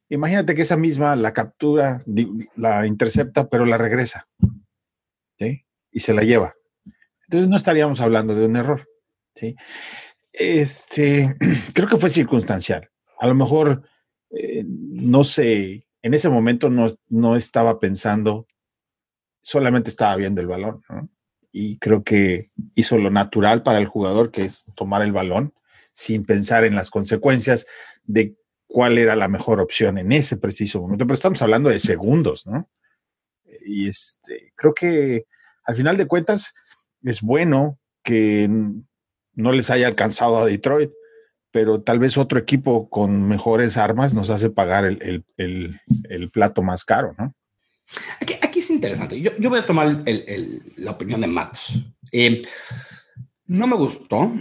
[0.09, 2.03] Imagínate que esa misma la captura,
[2.57, 4.27] la intercepta, pero la regresa.
[5.39, 5.65] ¿sí?
[5.93, 6.57] Y se la lleva.
[7.29, 8.89] Entonces no estaríamos hablando de un error.
[9.37, 9.55] ¿sí?
[10.33, 11.37] Este,
[11.73, 12.91] creo que fue circunstancial.
[13.21, 13.85] A lo mejor
[14.31, 18.49] eh, no sé, en ese momento no, no, estaba pensando,
[19.41, 20.83] solamente estaba viendo el balón,
[21.53, 25.55] Y creo que hizo lo natural para el jugador, que es tomar el balón
[25.93, 27.67] sin pensar en las consecuencias
[28.05, 28.35] de
[28.67, 31.07] cuál era la mejor opción en ese preciso momento.
[31.07, 32.69] Pero estamos hablando de segundos, ¿no?
[33.65, 35.27] Y este, creo que
[35.65, 36.55] al final de cuentas
[37.03, 38.49] es bueno que
[39.35, 40.91] no les haya alcanzado a Detroit,
[41.51, 47.15] pero tal vez otro equipo con mejores armas nos hace pagar el, plato más caro,
[47.19, 47.35] ¿no?
[48.21, 49.21] Aquí, es interesante.
[49.21, 50.03] Yo, yo voy a tomar
[50.77, 51.79] la opinión de Matos.
[52.11, 52.43] Eh,
[53.47, 54.33] no me gustó,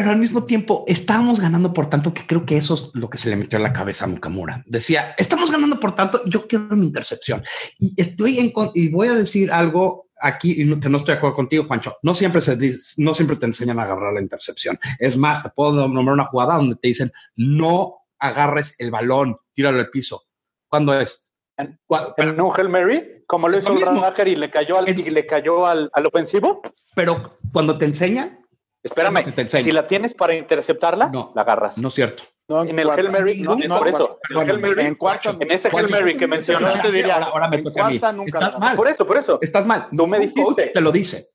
[0.00, 3.18] pero al mismo tiempo estábamos ganando por tanto que creo que eso es lo que
[3.18, 4.64] se le metió a la cabeza a Mukamura.
[4.64, 7.44] Decía, estamos ganando por tanto, yo quiero mi intercepción.
[7.78, 11.66] Y estoy en, y voy a decir algo aquí, que no estoy de acuerdo contigo,
[11.66, 12.56] Juancho, no siempre, se
[12.96, 14.78] no siempre te enseñan a agarrar la intercepción.
[14.98, 19.80] Es más, te puedo nombrar una jugada donde te dicen, no agarres el balón, tíralo
[19.80, 20.22] al piso.
[20.66, 21.28] ¿Cuándo es?
[21.58, 21.78] ¿En,
[22.16, 23.22] ¿En un Hail Mary?
[23.26, 26.62] Como lo hizo el y le cayó, al, y le cayó al, al ofensivo.
[26.94, 28.40] Pero cuando te enseñan,
[28.82, 31.76] Espérame, si la tienes para interceptarla, no, la agarras.
[31.76, 32.24] No es cierto.
[32.48, 34.18] en el Hail Mary, no, por eso.
[34.30, 38.00] en, cuarto, en ese Hail Mary que mencionaste, te diría, ahora, me toca a mí.
[38.26, 38.76] Estás mal.
[38.76, 39.38] Por eso, por eso.
[39.42, 39.88] Estás mal.
[39.92, 40.68] No me dijiste.
[40.68, 41.26] te lo dice.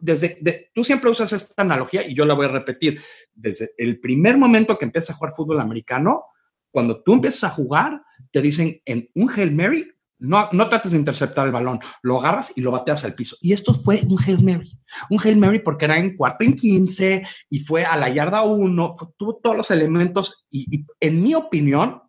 [0.00, 3.00] desde, tú siempre usas esta analogía y yo la voy a repetir.
[3.32, 6.26] Desde el primer momento que empiezas a jugar fútbol americano,
[6.70, 10.98] cuando tú empiezas a jugar, te dicen en un Hail Mary, no, no trates de
[10.98, 13.36] interceptar el balón, lo agarras y lo bateas al piso.
[13.40, 14.78] Y esto fue un Hail Mary.
[15.10, 18.94] Un Hail Mary porque era en cuarto en 15 y fue a la yarda 1,
[19.16, 22.02] tuvo todos los elementos y, y en mi opinión,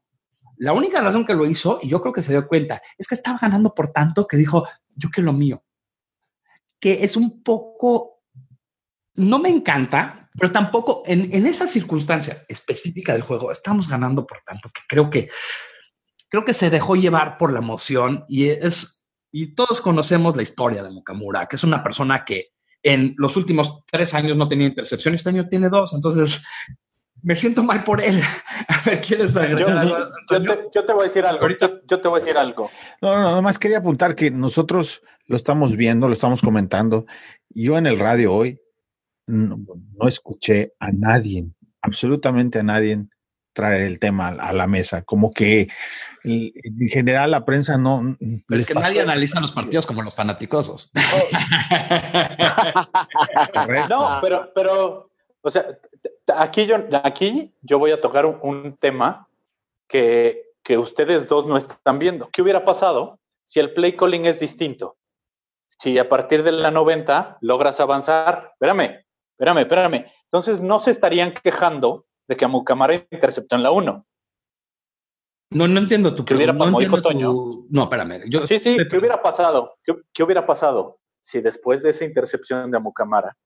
[0.57, 3.15] la única razón que lo hizo, y yo creo que se dio cuenta, es que
[3.15, 5.63] estaba ganando por tanto que dijo, yo que lo mío.
[6.79, 8.21] Que es un poco,
[9.15, 14.41] no me encanta, pero tampoco en, en esa circunstancia específica del juego, estamos ganando por
[14.45, 15.29] tanto que creo que
[16.29, 20.83] creo que se dejó llevar por la emoción y es, y todos conocemos la historia
[20.83, 25.13] de Mukamura, que es una persona que en los últimos tres años no tenía intercepción,
[25.13, 26.43] este año tiene dos, entonces
[27.23, 28.21] me siento mal por él.
[28.67, 29.97] A ver, ¿quieres agregar yo, algo?
[30.31, 31.41] Yo te, yo te, voy a decir algo.
[31.41, 32.69] Ahorita yo te voy a decir algo.
[33.01, 37.05] No, no, nada más quería apuntar que nosotros lo estamos viendo, lo estamos comentando.
[37.49, 38.61] Yo en el radio hoy
[39.25, 39.59] no,
[39.95, 41.47] no escuché a nadie,
[41.81, 43.07] absolutamente a nadie
[43.57, 45.01] traer el tema a la mesa.
[45.01, 45.67] Como que
[46.27, 48.17] en general la prensa no.
[48.47, 50.91] Pero es que nadie analiza los partidos como los fanáticosos.
[53.89, 55.09] no, pero, pero,
[55.41, 55.65] o sea,
[56.35, 59.27] aquí yo, aquí yo voy a tocar un, un tema
[59.87, 62.29] que, que ustedes dos no están viendo.
[62.29, 64.97] ¿Qué hubiera pasado si el play calling es distinto?
[65.79, 69.05] Si a partir de la 90 logras avanzar, espérame,
[69.37, 70.05] espérame, espérame.
[70.23, 74.05] Entonces no se estarían quejando de que a Mucamara interceptó en la 1.
[75.51, 76.73] No, no entiendo tu ¿Qué hubiera no, pasado?
[76.81, 77.31] entiendo Dijo Toño.
[77.31, 78.23] tu- no, espérame.
[78.29, 79.77] Yo, Sí, sí, ¿qué hubiera pasado?
[79.83, 83.37] ¿Qué, qué hubiera pasado si después de esa intercepción de Amucamara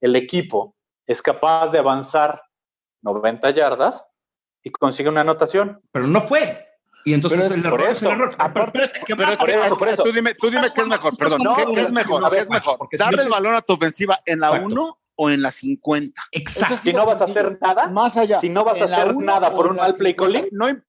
[0.00, 2.42] el equipo es capaz de avanzar
[3.02, 4.04] 90 yardas
[4.62, 5.80] y consigue una anotación?
[5.92, 6.66] Pero no fue.
[7.06, 8.30] Y entonces Pero es el error es el error.
[8.38, 10.80] Aparte, Pero espérate, ¿qué pero es que, eso, es que tú dime, tú dime qué
[10.82, 12.22] es mejor, perdón, No, ¿qué, qué es mejor?
[12.90, 14.66] si ¿Darle el balón a tu ofensiva en la Exacto.
[14.68, 16.22] 1 o en la 50?
[16.32, 16.76] Exacto.
[16.82, 18.38] Si no vas a hacer nada, Más allá.
[18.40, 20.80] si no vas a hacer nada por un mal play 50, calling, No,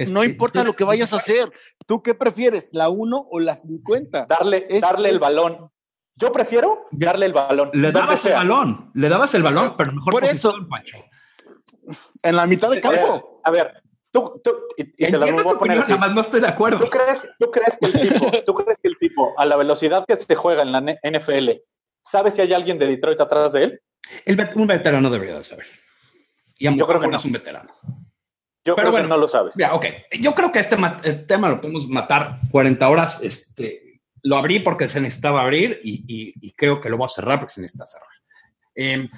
[0.00, 1.50] Este, no importa lo que vayas a hacer.
[1.86, 4.26] ¿Tú qué prefieres, la 1 o la 50?
[4.26, 5.70] darle, Es- darle es- el balón.
[6.16, 7.70] Yo prefiero darle el balón.
[7.72, 10.68] Le dabas el balón, le dabas el balón, pero mejor Por posición, eso.
[10.68, 10.96] Pancho.
[12.22, 13.40] En la mitad de ver, campo.
[13.44, 15.92] a ver, tú, tú y, y se las Entiendo voy tu a poner opinión, así.
[15.92, 16.78] nada más no estoy de acuerdo.
[16.84, 20.04] ¿Tú crees, tú crees que el tipo, tú crees que el tipo, a la velocidad
[20.06, 21.62] que se juega en la NFL,
[22.04, 23.80] sabe si hay alguien de Detroit atrás de él?
[24.26, 25.66] El un veterano debería de saber.
[26.58, 27.16] Y a Yo creo que no.
[27.16, 27.72] es un veterano.
[28.64, 29.54] Yo Pero creo bueno, que no lo sabes.
[29.72, 29.86] Ok.
[30.20, 33.20] Yo creo que este el tema lo podemos matar 40 horas.
[33.22, 37.08] Este, lo abrí porque se necesitaba abrir y, y- y creo que lo voy a
[37.08, 38.08] cerrar porque se necesita cerrar.
[38.74, 39.08] Em,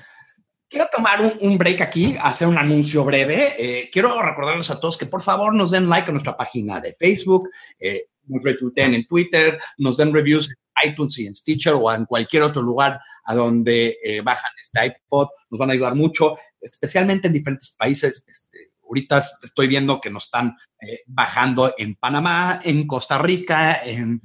[0.69, 3.49] quiero tomar un, un break aquí, hacer un anuncio breve.
[3.59, 6.95] Eh, quiero recordarles a todos que por favor nos den like a nuestra página de
[6.95, 7.51] Facebook,
[7.81, 12.05] eh, nos retuiteen en Twitter, nos den reviews en iTunes y en Stitcher o en
[12.07, 15.29] cualquier otro lugar a donde eh, bajan este iPod.
[15.51, 18.25] Nos van a ayudar mucho, especialmente en diferentes países.
[18.27, 24.21] Este, ahorita estoy viendo que nos están eh, bajando en Panamá, en Costa Rica, en,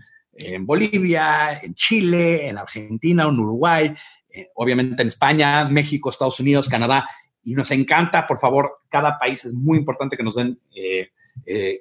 [0.60, 3.96] Bolivia, en Chile, en Argentina, en Uruguay,
[4.30, 7.08] eh, obviamente en España, México, Estados Unidos, Canadá.
[7.44, 11.10] Y nos encanta, por favor, cada país es muy importante que nos den eh,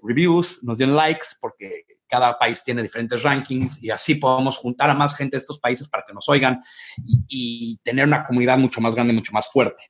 [0.03, 4.95] reviews, nos den likes, porque cada país tiene diferentes rankings y así podemos juntar a
[4.95, 6.63] más gente de estos países para que nos oigan
[7.05, 9.83] y, y tener una comunidad mucho más grande, mucho más fuerte.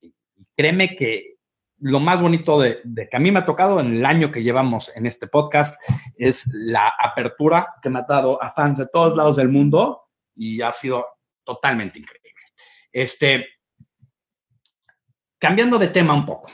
[0.00, 0.14] Y
[0.56, 1.35] créeme que
[1.78, 4.42] lo más bonito de, de, que a mí me ha tocado en el año que
[4.42, 5.80] llevamos en este podcast
[6.16, 10.62] es la apertura que me ha dado a fans de todos lados del mundo y
[10.62, 11.06] ha sido
[11.44, 12.26] totalmente increíble.
[12.92, 13.46] Este,
[15.38, 16.50] cambiando de tema un poco.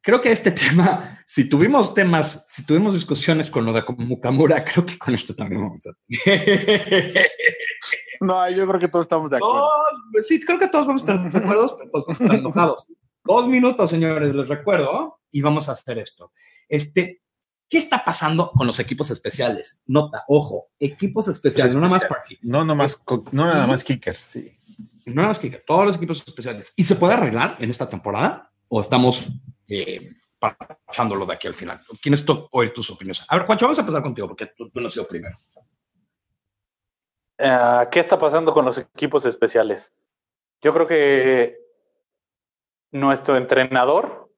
[0.00, 4.86] Creo que este tema, si tuvimos temas, si tuvimos discusiones con lo de Mukamura, creo
[4.86, 7.30] que con esto también vamos a tener.
[8.22, 9.60] No, yo creo que todos estamos de acuerdo.
[9.60, 12.88] Todos, sí, creo que todos vamos a estar de acuerdo, pero todos están enojados.
[13.26, 16.32] Dos minutos, señores, les recuerdo, y vamos a hacer esto.
[16.68, 17.22] Este,
[17.68, 19.80] ¿Qué está pasando con los equipos especiales?
[19.86, 22.38] Nota, ojo, equipos especiales, no nada más party.
[22.42, 24.56] No, nada más, no nada más kicker, sí.
[25.04, 26.72] No nada más kicker, todos los equipos especiales.
[26.76, 28.52] ¿Y se puede arreglar en esta temporada?
[28.68, 29.26] ¿O estamos
[29.66, 31.82] eh, pasándolo de aquí al final?
[32.00, 33.24] ¿Quiénes oír tus opiniones?
[33.28, 35.36] A ver, Juancho, vamos a empezar contigo porque tú, tú no has sido primero.
[37.38, 39.92] Uh, ¿Qué está pasando con los equipos especiales?
[40.62, 41.65] Yo creo que
[43.00, 44.30] nuestro entrenador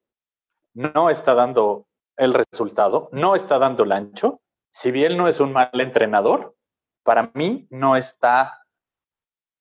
[0.75, 4.41] no está dando el resultado, no está dando el ancho.
[4.71, 6.55] Si bien no es un mal entrenador,
[7.03, 8.63] para mí no está,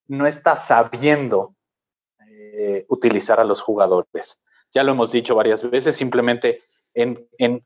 [0.08, 1.56] no está sabiendo
[2.28, 4.44] eh, utilizar a los jugadores.
[4.74, 7.66] Ya lo hemos dicho varias veces, simplemente en, en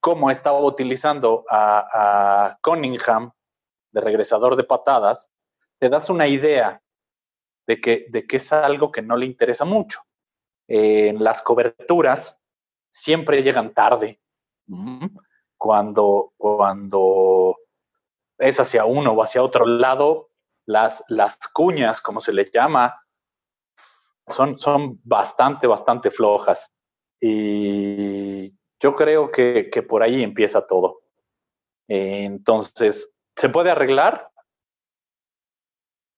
[0.00, 3.32] cómo estaba utilizando a, a Cunningham
[3.92, 5.30] de regresador de patadas,
[5.78, 6.82] te das una idea
[7.66, 10.00] de que, de que es algo que no le interesa mucho.
[10.68, 12.40] Eh, las coberturas
[12.90, 14.20] siempre llegan tarde.
[15.58, 17.56] Cuando, cuando
[18.38, 20.30] es hacia uno o hacia otro lado,
[20.66, 23.02] las, las cuñas, como se le llama,
[24.28, 26.72] son, son bastante, bastante flojas.
[27.20, 28.50] Y
[28.80, 31.02] yo creo que, que por ahí empieza todo.
[31.88, 34.30] entonces, ¿se puede arreglar?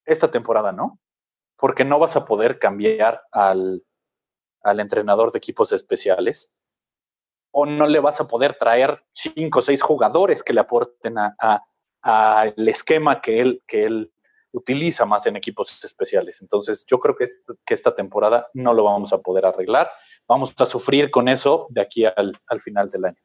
[0.05, 1.01] Esta temporada no,
[1.57, 3.83] porque no vas a poder cambiar al,
[4.67, 6.51] al entrenador de equipos especiales
[7.53, 11.35] o no le vas a poder traer cinco o seis jugadores que le aporten al
[11.41, 11.63] a,
[12.03, 14.13] a esquema que él, que él
[14.53, 16.43] utiliza más en equipos especiales.
[16.43, 17.27] Entonces, yo creo que,
[17.65, 19.91] que esta temporada no lo vamos a poder arreglar.
[20.29, 23.23] Vamos a sufrir con eso de aquí al, al final del año.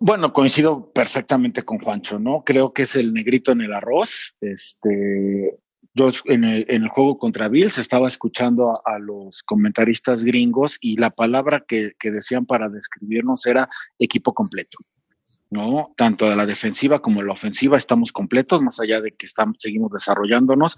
[0.00, 2.44] Bueno, coincido perfectamente con Juancho, ¿no?
[2.44, 4.34] Creo que es el negrito en el arroz.
[4.40, 5.58] Este,
[5.94, 10.96] yo en el, en el juego contra Bills estaba escuchando a, los comentaristas gringos y
[10.96, 14.78] la palabra que, decían para describirnos era equipo completo.
[15.50, 15.92] ¿no?
[15.96, 19.90] Tanto de la defensiva como la ofensiva estamos completos, más allá de que estamos, seguimos
[19.92, 20.76] desarrollándonos.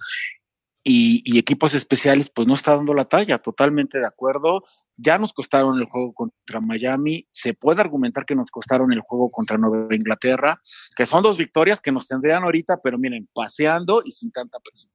[0.87, 4.63] Y, y, equipos especiales, pues no está dando la talla, totalmente de acuerdo.
[4.99, 9.31] Ya nos costaron el juego contra Miami, se puede argumentar que nos costaron el juego
[9.31, 10.61] contra Nueva Inglaterra,
[10.95, 14.94] que son dos victorias que nos tendrían ahorita, pero miren, paseando y sin tanta presión.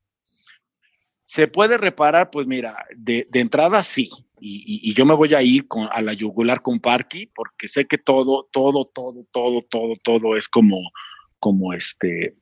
[1.30, 2.32] ¿Se puede reparar?
[2.32, 6.63] Pues mira, de, entrada sí, y, yo me voy a ir con, a la yugular
[6.63, 10.80] con Parky porque sé que todo, todo, todo, todo, todo, todo es como,
[11.38, 12.36] como este,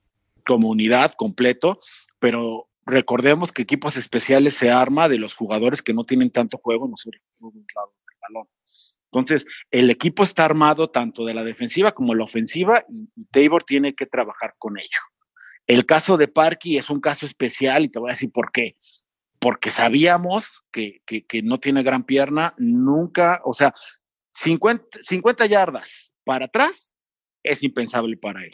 [0.46, 1.82] comunidad completo,
[2.20, 6.88] pero recordemos que equipos especiales se arma de los jugadores que no tienen tanto juego,
[6.88, 8.48] no solo del balón.
[9.12, 13.26] Entonces, el equipo está armado tanto de la defensiva como de la ofensiva y, y
[13.26, 15.02] Tabor tiene que trabajar con ello.
[15.68, 18.78] El caso de Parky es un caso especial y te voy a decir por qué
[19.40, 23.74] porque sabíamos que, que, que, no tiene gran pierna, nunca, o sea,
[24.34, 26.94] 50, 50 yardas para atrás
[27.44, 28.52] es impensable para él.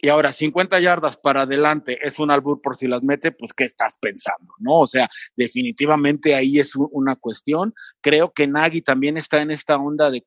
[0.00, 3.64] Y ahora 50 yardas para adelante es un albur por si las mete, pues ¿qué
[3.64, 4.52] estás pensando?
[4.58, 4.80] ¿No?
[4.80, 7.72] O sea, definitivamente ahí es una cuestión.
[8.00, 10.26] Creo que Nagy también está en esta onda de,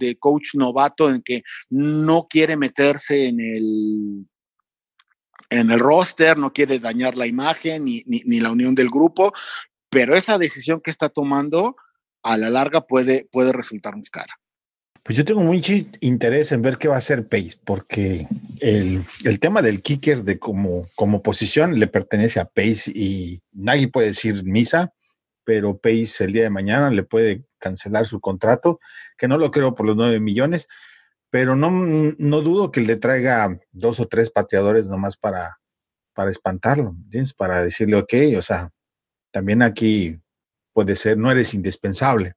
[0.00, 4.26] de coach novato en que no quiere meterse en el
[5.52, 9.32] en el roster, no quiere dañar la imagen ni, ni, ni, la unión del grupo,
[9.90, 11.76] pero esa decisión que está tomando
[12.22, 14.34] a la larga puede, puede resultarnos cara.
[15.04, 18.28] Pues yo tengo mucho interés en ver qué va a hacer Pace, porque
[18.60, 23.88] el, el tema del kicker de como, como posición le pertenece a Pace y nadie
[23.88, 24.94] puede decir misa,
[25.44, 28.80] pero Pace el día de mañana le puede cancelar su contrato,
[29.18, 30.68] que no lo creo por los nueve millones,
[31.32, 35.60] pero no, no dudo que le traiga dos o tres pateadores nomás para,
[36.12, 36.94] para espantarlo.
[37.38, 38.70] Para decirle, ok, o sea,
[39.30, 40.20] también aquí
[40.74, 42.34] puede ser, no eres indispensable.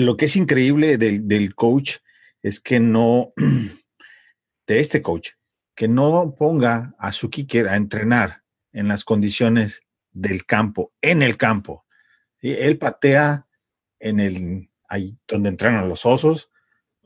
[0.00, 1.98] Lo que es increíble del, del coach
[2.42, 3.32] es que no,
[4.66, 5.30] de este coach,
[5.76, 11.36] que no ponga a su kicker a entrenar en las condiciones del campo, en el
[11.36, 11.86] campo.
[12.40, 12.50] ¿sí?
[12.50, 13.46] Él patea
[14.00, 16.50] en el, ahí donde entrenan los osos,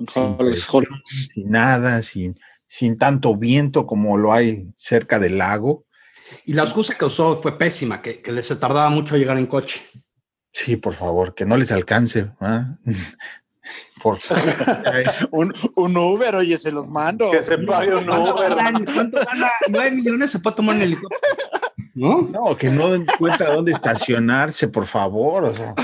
[0.07, 5.87] sin, sin, nada, sin, sin tanto viento como lo hay cerca del lago.
[6.45, 9.39] Y la excusa que usó fue pésima, que, que les se tardaba mucho a llegar
[9.39, 9.81] en coche.
[10.53, 12.31] Sí, por favor, que no les alcance.
[12.41, 12.65] ¿eh?
[14.03, 14.19] Por
[15.33, 17.31] un, un, Uber, oye, se los mando.
[17.31, 18.55] Que se pague un Uber.
[18.95, 19.51] ¿Cuánto gana?
[19.69, 21.23] Nueve millones se puede tomar en el helicóptero.
[21.95, 22.23] ¿No?
[22.23, 25.45] No, que no encuentra dónde estacionarse, por favor.
[25.45, 25.75] O sea.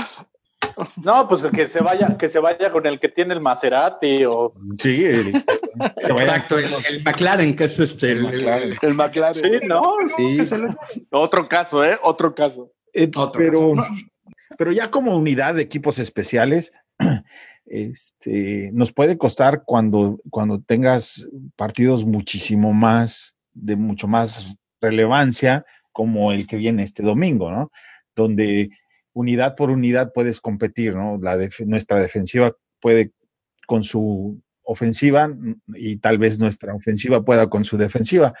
[1.03, 4.53] No, pues que se vaya, que se vaya con el que tiene el Maserati o.
[4.77, 5.35] Sí, el,
[5.97, 8.11] exacto, el, el, McLaren, que es este.
[8.11, 8.73] El, McLaren.
[8.81, 9.43] El McLaren.
[9.43, 11.07] Sí, no, sí.
[11.11, 11.97] Otro caso, ¿eh?
[12.03, 12.71] Otro caso.
[12.93, 13.89] Eh, Otro pero, caso.
[14.57, 16.71] pero ya como unidad de equipos especiales,
[17.65, 26.31] este, nos puede costar cuando, cuando tengas partidos muchísimo más, de mucho más relevancia, como
[26.31, 27.71] el que viene este domingo, ¿no?
[28.15, 28.69] Donde
[29.15, 31.17] unidad por unidad puedes competir, ¿no?
[31.19, 33.13] La nuestra defensiva puede
[33.65, 35.33] con su ofensiva
[35.73, 38.33] y tal vez nuestra ofensiva pueda con su defensiva,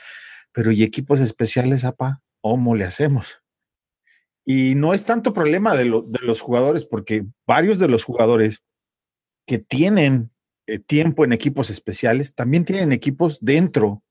[0.51, 2.21] pero ¿y equipos especiales, apa?
[2.41, 3.41] ¿Cómo le hacemos?
[4.45, 8.63] Y no es tanto problema de los jugadores, porque varios de los jugadores
[9.47, 10.31] que tienen
[10.67, 14.03] eh, tiempo en equipos especiales también tienen equipos dentro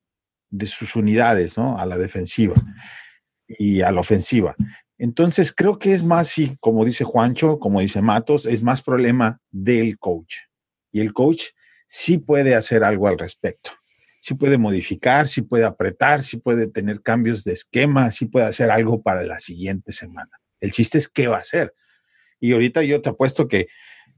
[0.51, 1.79] de sus unidades, ¿no?
[1.79, 2.55] A la defensiva
[3.47, 4.57] y a la ofensiva.
[4.99, 9.41] Entonces, creo que es más, sí, como dice Juancho, como dice Matos, es más problema
[9.51, 10.37] del coach.
[10.93, 11.47] Y el coach
[11.87, 13.73] sí puede hacer algo al respecto.
[14.21, 18.71] Sí puede modificar, sí puede apretar, sí puede tener cambios de esquema, sí puede hacer
[18.71, 20.31] algo para la siguiente semana.
[20.61, 21.75] El chiste es qué va a hacer.
[22.41, 23.69] Y ahorita yo te apuesto que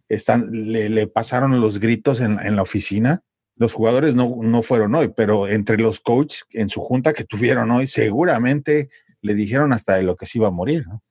[0.08, 3.22] están, le, pasaron los gritos en, en, la oficina.
[3.56, 7.70] Los jugadores no, no fueron hoy, pero entre los coaches en su junta que tuvieron
[7.70, 8.90] hoy, seguramente
[9.26, 11.02] le dijeron hasta de lo que se iba a morir, ¿no?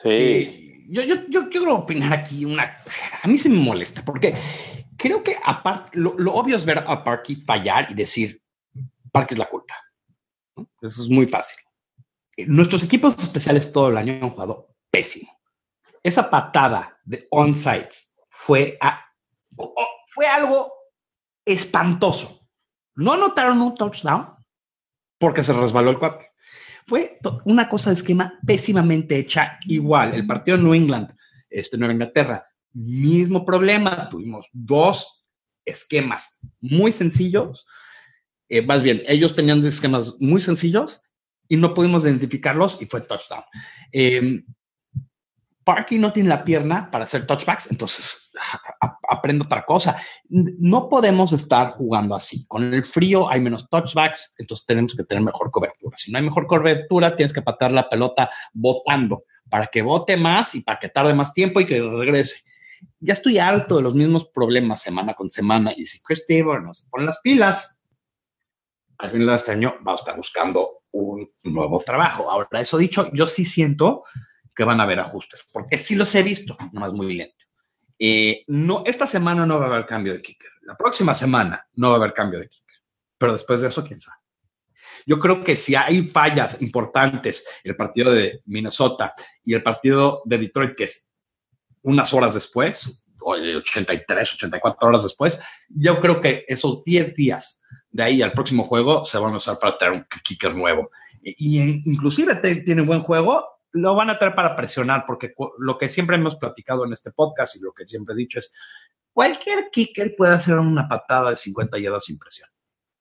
[0.00, 0.84] Sí.
[0.88, 2.76] yo, yo, yo, quiero opinar aquí una.
[3.22, 4.34] A mí se me molesta porque
[4.96, 8.42] creo que aparte, lo, obvio es ver a Parky fallar y decir,
[9.12, 9.74] Parky es la culpa.
[10.80, 11.60] Eso es muy fácil.
[12.46, 15.40] Nuestros equipos especiales todo el año han jugado pésimo.
[16.02, 18.76] Esa patada de on-sites fue,
[20.08, 20.72] fue algo
[21.44, 22.48] espantoso.
[22.96, 24.34] No anotaron un touchdown
[25.18, 26.31] porque se resbaló el cuate.
[26.92, 30.12] Fue una cosa de esquema pésimamente hecha igual.
[30.12, 31.08] El partido New England,
[31.48, 34.10] este, Nueva Inglaterra, mismo problema.
[34.10, 35.24] Tuvimos dos
[35.64, 37.64] esquemas muy sencillos.
[38.46, 41.00] Eh, más bien, ellos tenían esquemas muy sencillos
[41.48, 43.44] y no pudimos identificarlos y fue touchdown.
[43.90, 44.44] Eh,
[45.64, 48.30] Parky no tiene la pierna para hacer touchbacks, entonces
[49.08, 49.96] aprendo otra cosa.
[50.28, 52.46] No podemos estar jugando así.
[52.46, 55.96] Con el frío hay menos touchbacks, entonces tenemos que tener mejor cobertura.
[55.96, 60.54] Si no hay mejor cobertura, tienes que patar la pelota botando para que bote más
[60.54, 62.42] y para que tarde más tiempo y que regrese.
[62.98, 66.74] Ya estoy harto de los mismos problemas semana con semana y si Chris Tabor no
[66.74, 67.80] se pone las pilas,
[68.98, 72.30] al final de este año va a estar buscando un nuevo trabajo.
[72.30, 74.04] Ahora, eso dicho, yo sí siento
[74.54, 77.44] que van a haber ajustes, porque sí los he visto, nomás muy lento.
[77.98, 80.50] Eh, no, esta semana no va a haber cambio de kicker.
[80.62, 82.76] La próxima semana no va a haber cambio de kicker.
[83.16, 84.18] Pero después de eso, quién sabe.
[85.06, 90.38] Yo creo que si hay fallas importantes, el partido de Minnesota y el partido de
[90.38, 91.10] Detroit, que es
[91.82, 95.38] unas horas después, 83, 84 horas después,
[95.68, 99.58] yo creo que esos 10 días de ahí al próximo juego se van a usar
[99.58, 100.90] para traer un kicker nuevo.
[101.22, 102.34] Y, inclusive
[102.64, 106.84] tiene buen juego lo van a traer para presionar, porque lo que siempre hemos platicado
[106.84, 108.54] en este podcast y lo que siempre he dicho es,
[109.12, 112.48] cualquier kicker puede hacer una patada de 50 yardas sin presión.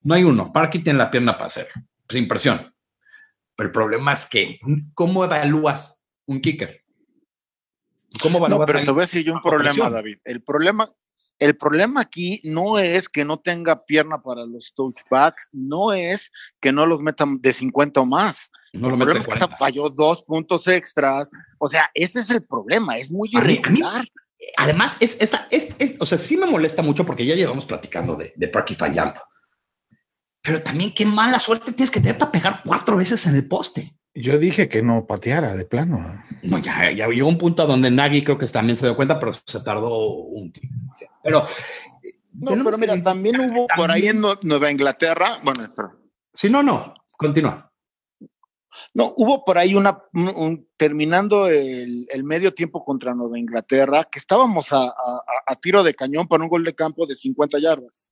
[0.02, 0.52] No hay uno.
[0.52, 2.74] Parky tiene la pierna para hacerlo, sin presión.
[3.56, 4.60] Pero el problema es que,
[4.94, 6.84] ¿cómo evalúas un kicker?
[8.22, 10.18] ¿Cómo evalúas no, pero te voy a decir yo un problema, David.
[10.24, 10.92] El problema,
[11.38, 16.72] el problema aquí no es que no tenga pierna para los touchbacks, no es que
[16.72, 18.52] no los metan de 50 o más.
[18.74, 21.30] No lo el problema es falló dos puntos extras.
[21.60, 24.06] O sea, ese es el problema, es muy irregular.
[24.58, 28.34] además, es, esa, es, o sea, sí me molesta mucho porque ya llevamos platicando de,
[28.36, 29.22] de Parky fallando.
[30.42, 33.96] Pero también qué mala suerte tienes que tener para pegar cuatro veces en el poste.
[34.14, 36.22] Yo dije que no pateara de plano.
[36.42, 39.34] No, ya, ya llegó un punto donde Nagy creo que también se dio cuenta, pero
[39.34, 40.94] se tardó un tiempo.
[41.24, 41.46] Pero,
[42.34, 45.40] no, pero mira, también hubo por ahí en Nueva Inglaterra.
[45.44, 45.96] Bueno, espera.
[46.34, 47.71] Sí, no, no, continúa.
[48.94, 50.04] No, hubo por ahí una,
[50.76, 54.94] terminando el, medio tiempo contra Nueva Inglaterra, que estábamos a,
[55.62, 58.12] tiro de cañón para un gol de campo de 50 yardas.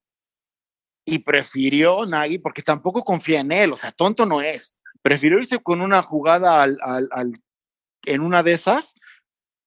[1.06, 4.76] Y prefirió Nagy, porque tampoco confía en él, o sea, tonto no es.
[5.02, 6.66] Prefirió irse con una jugada
[8.06, 8.94] en una de esas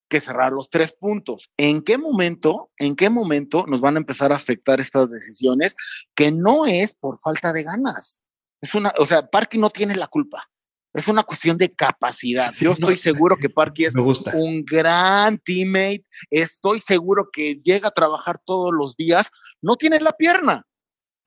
[0.08, 1.50] que cerrar los tres puntos.
[1.56, 5.74] ¿En qué momento, en qué momento nos van a empezar a afectar estas decisiones
[6.14, 8.22] que no es por falta de ganas?
[8.60, 10.51] Es una, o sea, Parky no tiene la culpa.
[10.92, 12.52] Es una cuestión de capacidad.
[12.60, 16.04] Yo estoy seguro que Parky es un gran teammate.
[16.30, 19.30] Estoy seguro que llega a trabajar todos los días.
[19.62, 20.66] No tiene la pierna.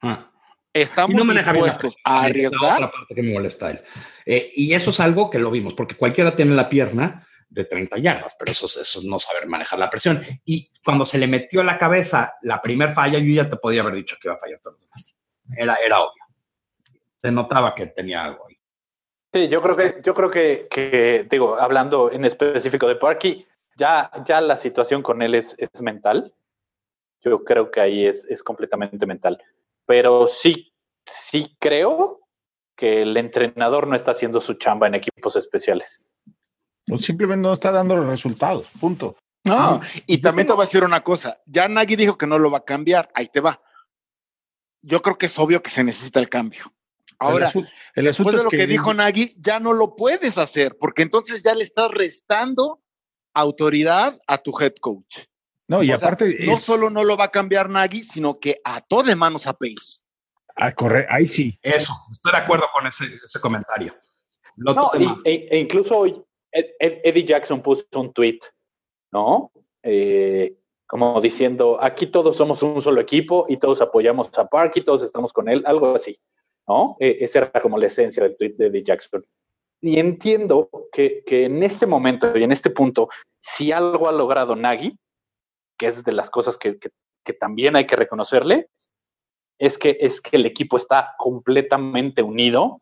[0.01, 0.31] Ah.
[0.71, 2.91] Estamos dispuestos a arriesgar.
[3.07, 3.81] que me molesta él.
[4.25, 7.97] Eh, y eso es algo que lo vimos, porque cualquiera tiene la pierna de 30
[7.99, 10.21] yardas, pero eso, eso es no saber manejar la presión.
[10.43, 13.81] Y cuando se le metió a la cabeza la primer falla, yo ya te podía
[13.81, 15.15] haber dicho que iba a fallar todos los demás.
[15.57, 16.23] Era, era obvio.
[17.21, 18.44] Se notaba que tenía algo.
[19.35, 24.39] Sí, yo creo que, yo creo que, digo, hablando en específico de Parky, ya, ya
[24.39, 26.33] la situación con él es, es mental.
[27.21, 29.43] Yo creo que ahí es, es completamente mental.
[29.85, 30.73] Pero sí,
[31.05, 32.21] sí creo
[32.77, 36.01] que el entrenador no está haciendo su chamba en equipos especiales.
[36.89, 39.17] O simplemente no está dando los resultados, punto.
[39.43, 41.41] No, y también te voy a decir una cosa.
[41.45, 43.61] Ya Nagy dijo que no lo va a cambiar, ahí te va.
[44.81, 46.71] Yo creo que es obvio que se necesita el cambio.
[47.19, 47.51] Ahora,
[47.95, 51.55] el después de lo que, dijo Nagy, ya no lo puedes hacer, porque entonces ya
[51.55, 52.81] le estás restando
[53.33, 55.19] autoridad a tu head coach.
[55.67, 56.35] No, y aparte.
[56.45, 60.03] no solo no lo va a cambiar Nagy, sino que ató de manos a Pace.
[60.55, 61.57] A correr, ahí sí.
[61.61, 63.05] Eso, estoy de acuerdo con ese,
[63.41, 63.95] comentario.
[64.55, 64.91] no,
[65.25, 66.23] e, e, incluso hoy
[66.79, 68.39] Eddie Jackson puso un tweet,
[69.11, 69.51] ¿no?
[69.83, 70.55] Eh,
[70.87, 75.33] como diciendo, aquí todos somos un solo equipo y todos apoyamos a Parky, todos estamos
[75.33, 76.17] con él, algo así.
[76.67, 76.97] ¿No?
[76.99, 79.25] E, esa era como la esencia del tweet de Jackson.
[79.81, 83.09] y entiendo que, que, en este momento y en este punto,
[83.41, 84.97] si algo ha logrado Nagy,
[85.77, 86.89] que es de las cosas que, que,
[87.23, 88.69] que también hay que reconocerle,
[89.59, 92.81] es que, es que el equipo está completamente unido,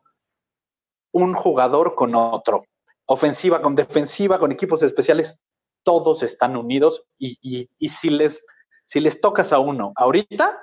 [1.12, 2.64] un jugador con otro,
[3.06, 5.40] ofensiva con defensiva, con equipos especiales,
[5.84, 8.44] todos están unidos y, y, y si, les,
[8.86, 10.62] si les tocas a uno ahorita,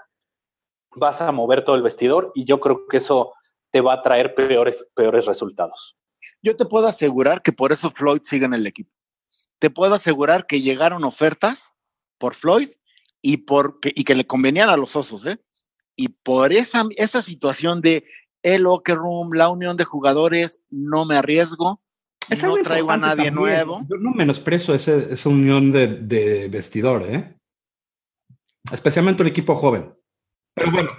[0.96, 3.32] vas a mover todo el vestidor y yo creo que eso
[3.70, 5.96] te va a traer peores, peores resultados.
[6.42, 8.90] Yo te puedo asegurar que por eso Floyd sigue en el equipo.
[9.58, 11.74] Te puedo asegurar que llegaron ofertas
[12.18, 12.70] por Floyd
[13.22, 15.38] y, por, que, y que le convenían a los osos, ¿eh?
[15.96, 18.04] Y por esa, esa situación de
[18.42, 21.82] el locker room, la unión de jugadores, no me arriesgo,
[22.30, 23.34] Es no traigo a nadie también.
[23.34, 23.80] nuevo.
[23.88, 27.36] Yo no menosprecio ese- esa unión de, de vestidor, ¿eh?
[28.72, 29.94] Especialmente un equipo joven.
[30.54, 30.90] Pero bueno,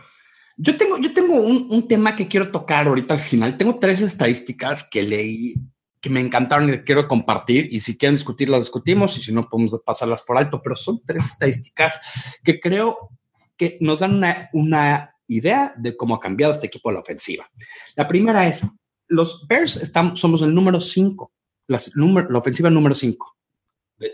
[0.58, 3.58] yo tengo, yo tengo un, un tema que quiero tocar ahorita al final.
[3.58, 5.56] Tengo tres estadísticas que leí
[6.00, 7.68] que me encantaron y que quiero compartir.
[7.72, 9.18] Y si quieren discutir, las discutimos.
[9.18, 10.62] Y si no, podemos pasarlas por alto.
[10.64, 12.00] Pero son tres estadísticas
[12.44, 13.10] que creo
[13.56, 17.50] que nos dan una, una idea de cómo ha cambiado este equipo a la ofensiva.
[17.96, 18.66] La primera es,
[19.08, 21.32] los Bears estamos, somos el número 5,
[21.68, 23.38] la ofensiva número 5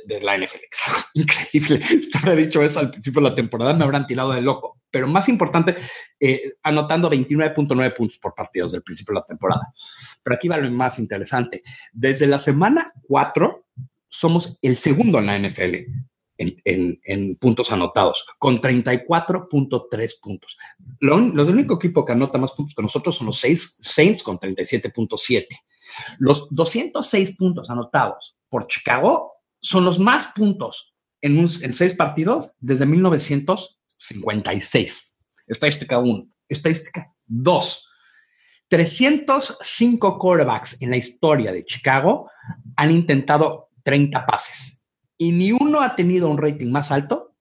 [0.05, 0.59] de, la NFL.
[1.13, 1.81] Increíble.
[1.81, 4.79] Si te hubiera dicho eso al principio de la temporada, me habrán tirado de loco.
[4.89, 5.75] Pero más importante,
[6.19, 9.73] eh, anotando 29.9 puntos por partido desde el principio de la temporada.
[10.23, 11.61] Pero aquí va lo más interesante.
[11.91, 13.65] Desde la semana 4,
[14.07, 15.75] somos el segundo en la NFL
[16.39, 20.57] en, en, en, puntos anotados, con 34.3 puntos.
[20.99, 24.39] Lo, lo único equipo que anota más puntos que nosotros son los seis, Saints con
[24.39, 25.47] 37.7.
[26.19, 32.53] Los 206 puntos anotados por Chicago son los más puntos en, un, en seis partidos
[32.59, 35.15] desde 1956.
[35.47, 36.27] Estadística 1.
[36.49, 37.83] Estadística 2.
[38.69, 42.29] 305 quarterbacks en la historia de Chicago
[42.75, 44.85] han intentado 30 pases
[45.17, 47.35] y ni uno ha tenido un rating más alto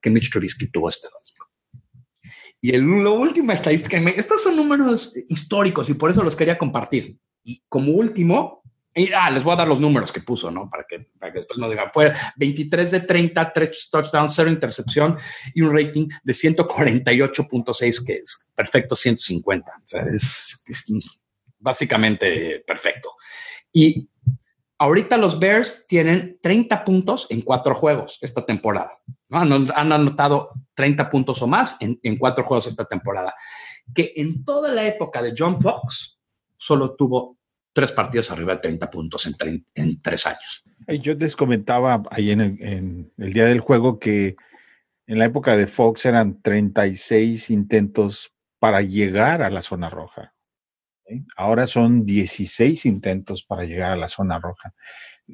[0.00, 1.46] que Mitch Trubisky tuvo este domingo.
[2.60, 7.18] Y el, la última estadística, estos son números históricos y por eso los quería compartir.
[7.42, 8.59] Y como último,
[8.94, 10.68] y, ah, les voy a dar los números que puso, ¿no?
[10.68, 15.18] Para que, para que después no digan, fue 23 de 30, 3 touchdowns, 0 intercepción
[15.54, 19.70] y un rating de 148.6, que es perfecto 150.
[19.70, 20.64] O sea, es,
[21.58, 23.16] básicamente perfecto.
[23.72, 24.08] Y
[24.82, 28.98] Ahorita los Bears tienen 30 puntos en cuatro juegos esta temporada.
[29.28, 29.36] ¿no?
[29.36, 33.34] Han, han, anotado 30 puntos o más en, en, cuatro juegos esta temporada.
[33.94, 36.18] Que en toda la época de John Fox
[36.56, 37.39] solo tuvo
[37.72, 40.64] tres partidos arriba de 30 puntos en, en tres años.
[40.98, 44.36] Yo les comentaba ahí en el, día del juego que
[45.06, 50.34] en la época de Fox eran 36 intentos para llegar a la zona roja.
[51.36, 54.74] Ahora son 16 intentos para llegar a la zona roja.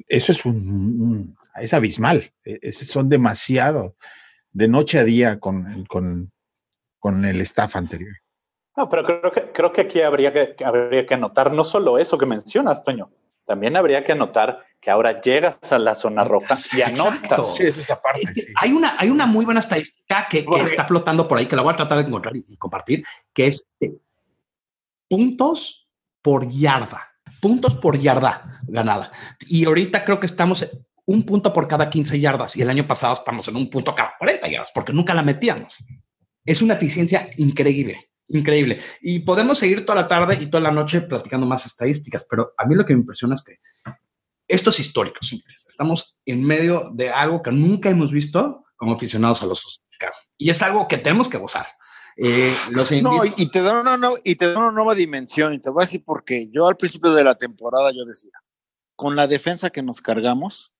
[0.07, 2.31] Eso es un, es abismal.
[2.43, 3.95] Es, son demasiado
[4.51, 6.31] de noche a día con, con,
[6.99, 8.15] con el staff anterior.
[8.77, 12.17] No, pero creo que, creo que aquí habría que, habría que anotar no solo eso
[12.17, 13.09] que mencionas, Toño.
[13.43, 17.55] También habría que anotar que ahora llegas a la zona roja y anotas.
[17.55, 18.53] Sí, es esa parte, es que sí.
[18.55, 21.73] hay, una, hay una muy buena estadística que, está flotando por ahí, que la voy
[21.73, 23.03] a tratar de encontrar y, y compartir,
[23.33, 23.93] que es eh,
[25.09, 25.89] puntos
[26.21, 27.01] por yarda.
[27.41, 29.11] Puntos por yarda ganada.
[29.47, 30.69] Y ahorita creo que estamos en
[31.05, 34.13] un punto por cada 15 yardas y el año pasado estamos en un punto cada
[34.19, 35.83] 40 yardas porque nunca la metíamos.
[36.45, 38.79] Es una eficiencia increíble, increíble.
[39.01, 42.65] Y podemos seguir toda la tarde y toda la noche platicando más estadísticas, pero a
[42.65, 43.55] mí lo que me impresiona es que
[44.47, 45.65] esto es histórico, señores.
[45.67, 50.15] Estamos en medio de algo que nunca hemos visto como aficionados a los Chicago.
[50.37, 51.65] Y es algo que tenemos que gozar.
[52.15, 55.53] Eh, los No, y, te da una nueva, y te da una nueva dimensión.
[55.53, 56.49] Y te voy a decir por qué.
[56.51, 58.31] Yo al principio de la temporada yo decía,
[58.95, 60.75] con la defensa que nos cargamos,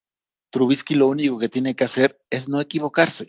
[0.49, 3.27] Trubisky lo único que tiene que hacer es no equivocarse.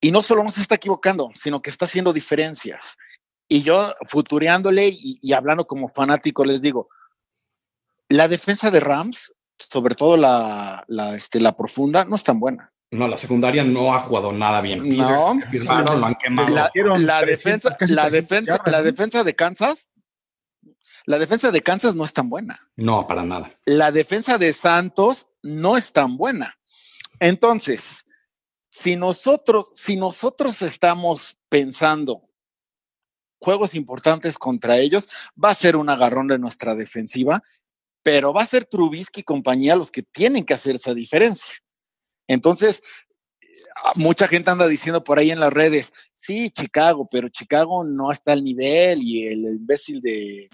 [0.00, 2.96] Y no solo no se está equivocando, sino que está haciendo diferencias.
[3.48, 6.88] Y yo futureándole y, y hablando como fanático les digo,
[8.08, 12.72] la defensa de Rams, sobre todo la, la, este, la profunda, no es tan buena.
[12.90, 14.96] No, la secundaria no ha jugado nada bien.
[14.96, 15.34] No.
[15.34, 16.52] Peters, firmaron, lo han quemado.
[16.52, 18.84] La, la 300, defensa, la 300 defensa, yardas, la ¿no?
[18.84, 19.92] defensa de Kansas,
[21.06, 22.68] la defensa de Kansas no es tan buena.
[22.76, 23.52] No, para nada.
[23.64, 26.58] La defensa de Santos no es tan buena.
[27.20, 28.06] Entonces,
[28.70, 32.28] si nosotros, si nosotros estamos pensando
[33.40, 35.08] juegos importantes contra ellos,
[35.42, 37.42] va a ser un agarrón de nuestra defensiva,
[38.02, 41.54] pero va a ser Trubisky y compañía los que tienen que hacer esa diferencia.
[42.28, 42.82] Entonces,
[43.96, 48.32] mucha gente anda diciendo por ahí en las redes, sí, Chicago, pero Chicago no está
[48.32, 50.48] al nivel y el imbécil de,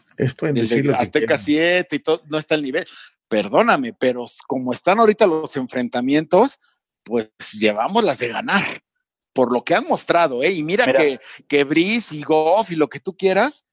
[0.96, 2.86] Azteca 7 y todo no está al nivel.
[3.28, 6.60] Perdóname, pero como están ahorita los enfrentamientos,
[7.06, 8.64] pues llevamos las de ganar.
[9.32, 10.50] Por lo que han mostrado, ¿eh?
[10.50, 13.66] Y mira, que, que Brice y Goff y lo que tú quieras.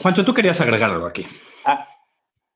[0.00, 1.26] Juancho, tú querías agregar algo aquí.
[1.64, 1.88] Ah,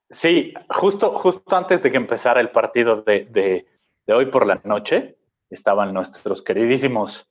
[0.09, 5.19] sí, justo, justo antes de que empezara el partido de, de hoy por la noche,
[5.51, 7.29] estaban nuestros queridísimos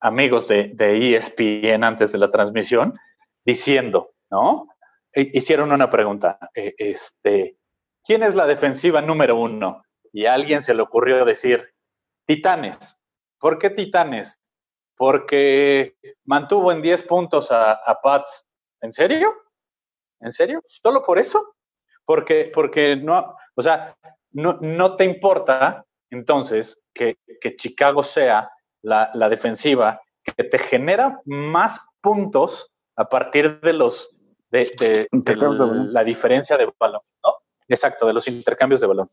[0.00, 2.98] amigos de, de ESPN antes de la transmisión
[3.44, 4.68] diciendo, ¿no?
[5.12, 7.56] E, hicieron una pregunta, e, este,
[8.04, 9.84] ¿quién es la defensiva número uno?
[10.16, 11.74] Y a alguien se le ocurrió decir,
[12.24, 12.96] Titanes.
[13.38, 14.40] ¿Por qué Titanes?
[14.96, 18.46] Porque mantuvo en 10 puntos a, a Pats.
[18.80, 19.34] ¿En serio?
[20.20, 20.62] ¿En serio?
[20.64, 21.56] ¿Solo por eso?
[22.06, 23.94] Porque, porque no, o sea,
[24.30, 27.18] no, no te importa entonces que,
[27.56, 28.50] Chicago sea
[28.80, 34.18] la, defensiva que te genera más puntos a partir de los
[34.50, 35.06] de,
[35.90, 37.34] la diferencia de balón, ¿no?
[37.68, 39.10] Exacto, de los intercambios de balón.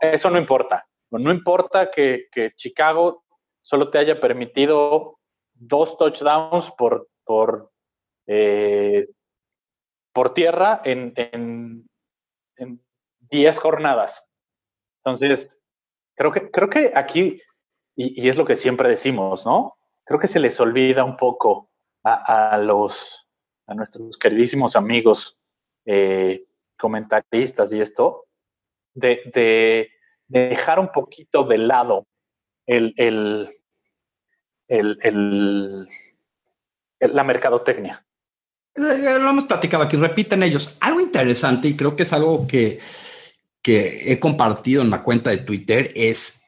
[0.00, 0.86] Eso no importa.
[1.10, 3.24] No importa que, Chicago
[3.62, 5.18] solo te haya permitido
[5.54, 7.72] dos touchdowns por, por,
[8.26, 9.08] eh,
[10.12, 11.88] por tierra en, en,
[12.56, 12.84] en
[13.28, 14.24] diez jornadas.
[14.98, 15.56] Entonces,
[16.16, 17.40] Creo que, creo que aquí,
[17.94, 19.76] y, es lo que siempre decimos, ¿no?
[20.04, 21.70] Creo que se les olvida un poco
[22.02, 23.28] a, los,
[23.66, 25.38] a nuestros queridísimos amigos
[25.84, 26.46] eh,
[26.78, 28.25] comentaristas y esto,
[28.96, 29.90] de,
[30.26, 32.06] dejar un poquito de lado
[32.66, 33.48] el,
[36.98, 38.04] la mercadotecnia.
[38.74, 40.76] Eh, lo hemos platicado aquí, repiten ellos.
[40.80, 42.80] Algo interesante y creo que es algo que
[43.66, 46.44] que he compartido en la cuenta de Twitter es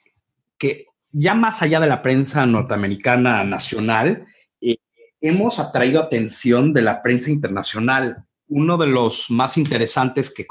[0.57, 4.25] que ya más allá de la prensa norteamericana nacional,
[4.61, 4.77] eh,
[5.21, 8.25] hemos atraído atención de la prensa internacional.
[8.49, 10.47] Uno de los más interesantes que,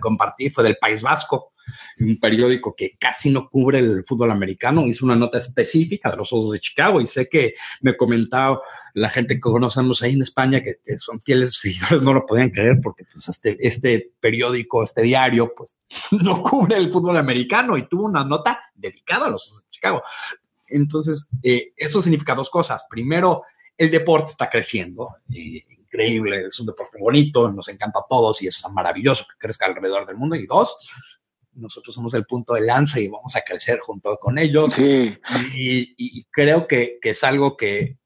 [0.00, 1.52] compartí fue del País Vasco,
[1.98, 4.86] un periódico que casi no cubre el fútbol americano.
[4.86, 8.60] Hizo una nota específica de los Osos de Chicago y sé que me comentaba
[8.94, 12.80] la gente que conocemos ahí en España, que, son fieles seguidores, no lo podían creer
[12.82, 15.78] porque pues, este, este periódico, este diario, pues
[16.22, 20.02] no cubre el fútbol americano y tuvo una nota dedicada a los de Chicago.
[20.68, 22.86] Entonces, eh, eso significa dos cosas.
[22.88, 23.42] Primero,
[23.76, 25.62] el deporte está creciendo, eh,
[25.96, 30.06] increíble, es un deporte bonito, nos encanta a todos y es maravilloso que crezca alrededor
[30.06, 30.36] del mundo.
[30.36, 30.76] Y dos,
[31.52, 34.74] nosotros somos el punto de lanza y vamos a crecer junto con ellos.
[34.74, 35.16] Sí.
[35.54, 37.98] Y, creo que, que, es algo que,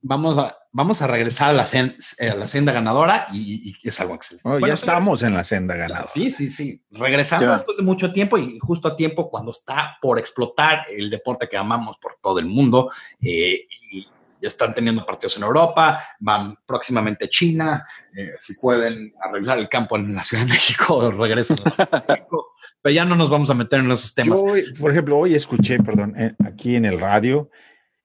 [0.00, 4.66] vamos a, vamos a regresar a la, eh, la senda ganadora y, es algo excelente.
[4.66, 6.06] ya estamos en la senda ganadora.
[6.06, 6.82] Sí, sí, sí.
[6.90, 11.48] Regresando después de mucho tiempo y justo a tiempo cuando está por explotar el deporte
[11.48, 12.90] que amamos por todo el mundo.
[13.20, 14.06] Eh, y
[14.40, 17.86] ya están teniendo partidos en Europa, van próximamente a China.
[18.16, 22.50] Eh, si pueden arreglar el campo en la Ciudad de México, regresan a México.
[22.82, 24.40] Pero ya no nos vamos a meter en esos temas.
[24.78, 26.14] por ejemplo, hoy escuché, perdón,
[26.44, 27.50] aquí en el radio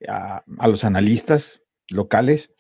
[0.08, 2.52] a los analistas locales,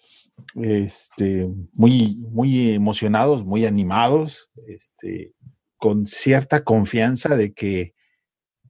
[0.55, 5.34] este, muy, muy emocionados, muy animados, este,
[5.78, 7.93] con cierta confianza de que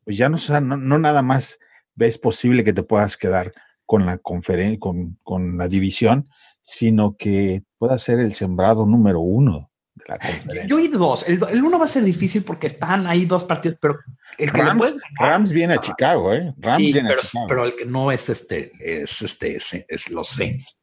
[0.04, 1.60] pues ya no, no, nada más
[1.95, 3.54] ves posible que te puedas quedar
[3.86, 6.29] con la conferencia, con, con, la división,
[6.61, 10.65] sino que pueda ser el sembrado número uno de la conferencia.
[10.65, 11.27] Yo oí dos.
[11.27, 13.99] El, uno va a ser difícil porque están ahí dos partidos, pero
[14.38, 16.53] el que Rams, Rams viene a Chicago, ¿eh?
[16.57, 17.47] Rams viene pero, a Chicago.
[17.47, 20.77] pero el que no es este, es este, es, los Saints.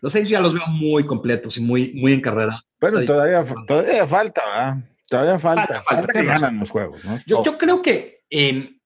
[0.00, 2.60] Los Saints ya los veo muy completos y muy, muy en carrera.
[2.80, 4.76] Bueno, todavía, todavía falta, ¿verdad?
[5.08, 5.82] Todavía falta.
[5.82, 7.20] Falta, que ganan los juegos, ¿no?
[7.26, 8.80] Yo, yo creo que em,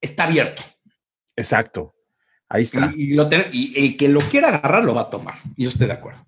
[0.00, 0.62] está abierto.
[1.36, 1.94] Exacto.
[2.48, 2.92] Ahí está.
[2.94, 5.34] Y, lo y, el que lo quiera agarrar lo va a tomar.
[5.56, 6.24] Y yo estoy de acuerdo.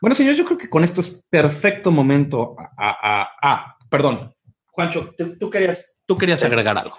[0.00, 3.28] Bueno, señor, yo creo que con esto es perfecto momento a.
[3.40, 4.34] a, perdón,
[4.66, 6.98] Juancho, tú, querías, tú querías agregar algo.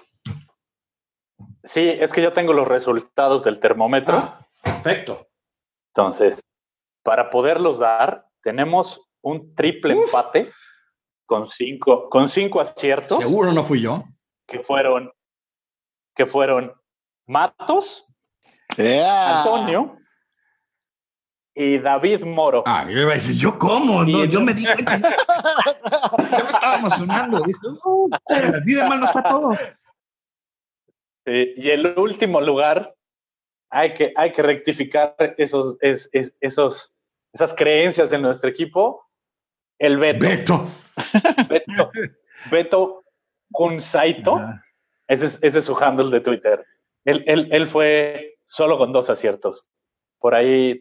[1.62, 4.16] Sí, es que ya tengo los resultados del termómetro.
[4.16, 5.28] Ah, perfecto.
[5.94, 6.40] Entonces,
[7.02, 10.50] para poderlos dar, tenemos un triple empate
[11.26, 13.18] con cinco, con cinco aciertos.
[13.18, 14.04] Seguro no fui yo.
[14.46, 15.12] Que fueron,
[16.14, 16.72] que fueron
[17.26, 18.06] Matos,
[18.76, 19.98] Antonio
[21.54, 22.64] y David Moro.
[22.66, 24.04] Ah, yo iba a decir, ¿yo cómo?
[24.04, 24.98] No, yo me di cuenta.
[24.98, 27.44] yo me estaba emocionando.
[28.56, 29.56] así de mal nos fue todo.
[31.26, 32.94] y el último lugar
[33.70, 36.94] hay que, hay que rectificar esos, esos,
[37.32, 39.04] esas creencias de nuestro equipo.
[39.78, 40.26] El Beto.
[40.26, 40.70] Beto.
[41.48, 41.90] Beto.
[42.50, 43.04] Beto
[43.52, 44.40] Kunsaito.
[45.06, 46.64] Ese es, ese es su handle de Twitter.
[47.04, 49.68] Él, él, él fue solo con dos aciertos.
[50.18, 50.80] Por ahí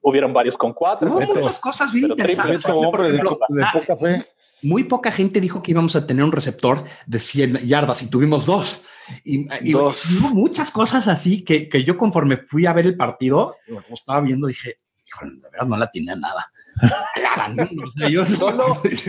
[0.00, 1.10] hubieron varios con cuatro.
[1.10, 2.62] Hubo muchas cosas bien interesantes.
[2.62, 4.26] de poca fe
[4.62, 8.46] muy poca gente dijo que íbamos a tener un receptor de 100 yardas y tuvimos
[8.46, 8.86] dos.
[9.24, 9.92] Y, hubo
[10.32, 14.46] muchas cosas así que, que, yo conforme fui a ver el partido, lo estaba viendo,
[14.46, 16.50] dije, híjole, de verdad no la tenía nada.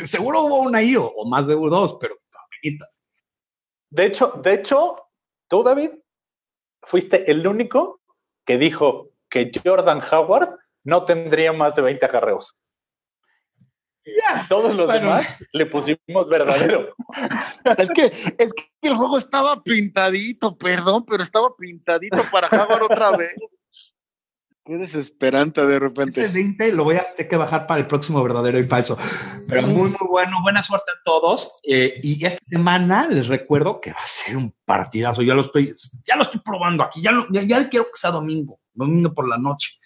[0.05, 2.15] seguro hubo una ahí o, más de dos, pero
[3.89, 4.97] de hecho, de hecho,
[5.47, 5.91] tú, David,
[6.87, 7.99] fuiste el único
[8.45, 12.55] que dijo que Jordan Howard no tendría más de 20 acarreos.
[14.47, 16.95] Todos los demás le pusimos verdadero.
[17.77, 23.11] es, que, es que el juego estaba pintadito, perdón, pero estaba pintadito para Jaguar otra
[23.17, 23.35] vez.
[24.67, 26.21] Qué desesperante de repente.
[26.21, 28.97] Ese 20 lo voy a tener que bajar para el próximo verdadero y falso.
[29.47, 30.41] Pero muy, muy bueno.
[30.41, 31.53] Buena suerte a todos.
[31.63, 35.21] Eh, y esta semana les recuerdo que va a ser un partidazo.
[35.21, 37.01] Ya lo estoy, ya lo estoy probando aquí.
[37.01, 39.77] Ya, ya, ya quiero que sea domingo, domingo por la noche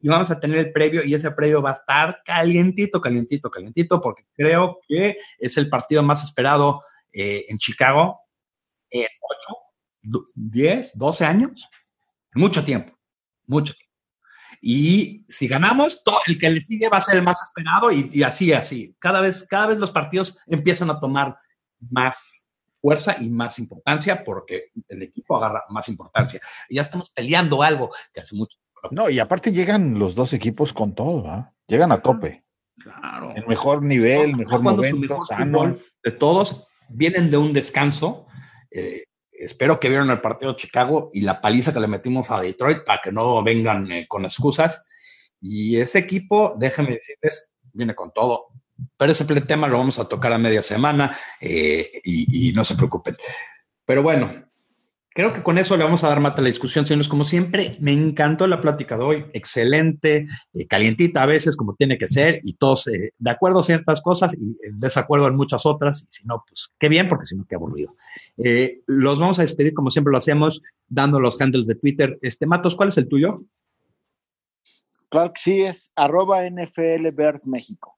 [0.00, 4.00] y vamos a tener el previo y ese previo va a estar calientito, calientito, calientito,
[4.00, 8.20] porque creo que es el partido más esperado eh, en Chicago
[8.90, 9.06] en
[10.02, 11.68] 8, 10, 12 años.
[12.34, 12.92] Mucho tiempo,
[13.46, 13.85] mucho tiempo.
[14.60, 18.08] Y si ganamos, todo el que le sigue va a ser el más esperado y,
[18.12, 18.94] y así, así.
[18.98, 21.36] Cada vez, cada vez los partidos empiezan a tomar
[21.90, 22.46] más
[22.80, 26.40] fuerza y más importancia porque el equipo agarra más importancia.
[26.68, 28.56] Y ya estamos peleando algo que hace mucho
[28.90, 32.44] no, y aparte llegan los dos equipos con todo, Llegan a tope.
[32.78, 33.34] Claro.
[33.34, 36.64] El mejor nivel, mejor momento, mejor de todos.
[36.88, 38.26] Vienen de un descanso.
[38.70, 39.05] Eh,
[39.38, 42.84] espero que vieron el partido de Chicago y la paliza que le metimos a Detroit
[42.84, 44.84] para que no vengan eh, con excusas.
[45.40, 48.46] Y ese equipo, déjenme decirles, viene con todo.
[48.96, 52.74] Pero ese tema lo vamos a tocar a media semana eh, y, y no se
[52.74, 53.16] preocupen.
[53.84, 54.45] Pero bueno,
[55.16, 57.08] Creo que con eso le vamos a dar mata a la discusión, señores.
[57.08, 59.24] Como siempre, me encantó la plática de hoy.
[59.32, 63.64] Excelente, eh, calientita a veces, como tiene que ser, y todos eh, de acuerdo en
[63.64, 66.02] ciertas cosas y en desacuerdo en muchas otras.
[66.02, 67.96] Y si no, pues qué bien, porque si no, qué aburrido.
[68.36, 72.18] Eh, los vamos a despedir como siempre lo hacemos, dando los handles de Twitter.
[72.20, 73.42] Este, Matos, ¿cuál es el tuyo?
[75.08, 77.96] Claro que sí, es arroba NFL Bears México.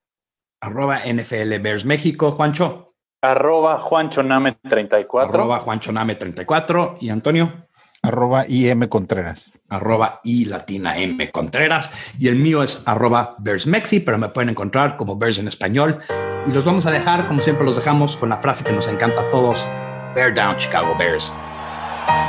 [0.61, 2.88] Arroba NFL Bears México, Juancho.
[3.21, 5.29] Arroba Juanchoname34.
[5.29, 6.99] Arroba Juanchoname34.
[7.01, 7.67] ¿Y Antonio?
[8.01, 9.51] Arroba IM Contreras.
[9.69, 11.91] Arroba I Latina M Contreras.
[12.19, 15.99] Y el mío es arroba Mexi, pero me pueden encontrar como Bears en español.
[16.47, 19.23] Y los vamos a dejar, como siempre los dejamos, con la frase que nos encanta
[19.23, 19.67] a todos.
[20.15, 21.33] Bear down, Chicago Bears.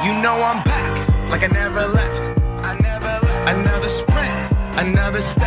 [0.04, 2.32] You know I'm back, like I never left.
[2.64, 3.50] I never left.
[3.50, 5.46] Another sprint, another step.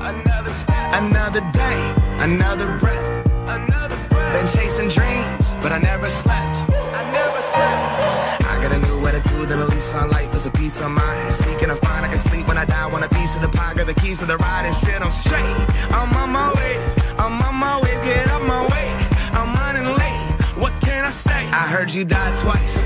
[0.00, 0.92] Another step.
[0.92, 3.21] Another day, another breath.
[3.46, 6.56] Been chasing dreams, but I never slept.
[6.70, 8.44] I never slept.
[8.44, 11.34] I got a new attitude and a lease on life is a peace of mind.
[11.34, 12.86] Seeking to find I can sleep when I die.
[12.86, 15.02] Want a piece of the pie, got the keys to the ride and shit.
[15.02, 15.44] I'm straight.
[15.90, 16.76] I'm on my way.
[17.18, 17.94] I'm on my way.
[18.04, 18.88] Get up my way.
[19.32, 20.42] I'm running late.
[20.56, 21.46] What can I say?
[21.48, 22.84] I heard you died twice.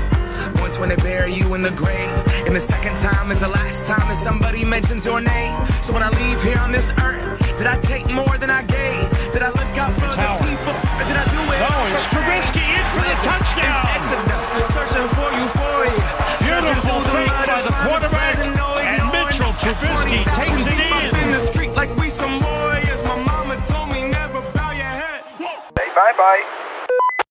[0.67, 2.11] Once when they bury you in the grave,
[2.43, 5.55] and the second time is the last time that somebody mentions your name.
[5.79, 9.07] So when I leave here on this earth, did I take more than I gave?
[9.31, 11.59] Did I look out for the people, or did I do it?
[11.63, 13.79] No, it's Trubisky in for the touchdown.
[13.95, 14.45] Exodus,
[14.75, 16.03] searching for euphoria.
[16.43, 21.15] Beautiful fake by the quarterback, and Mitchell Trubisky takes it in.
[21.23, 22.99] in the street like we some warriors.
[23.07, 25.23] My mama told me never bow your head.
[25.79, 26.43] Say bye bye.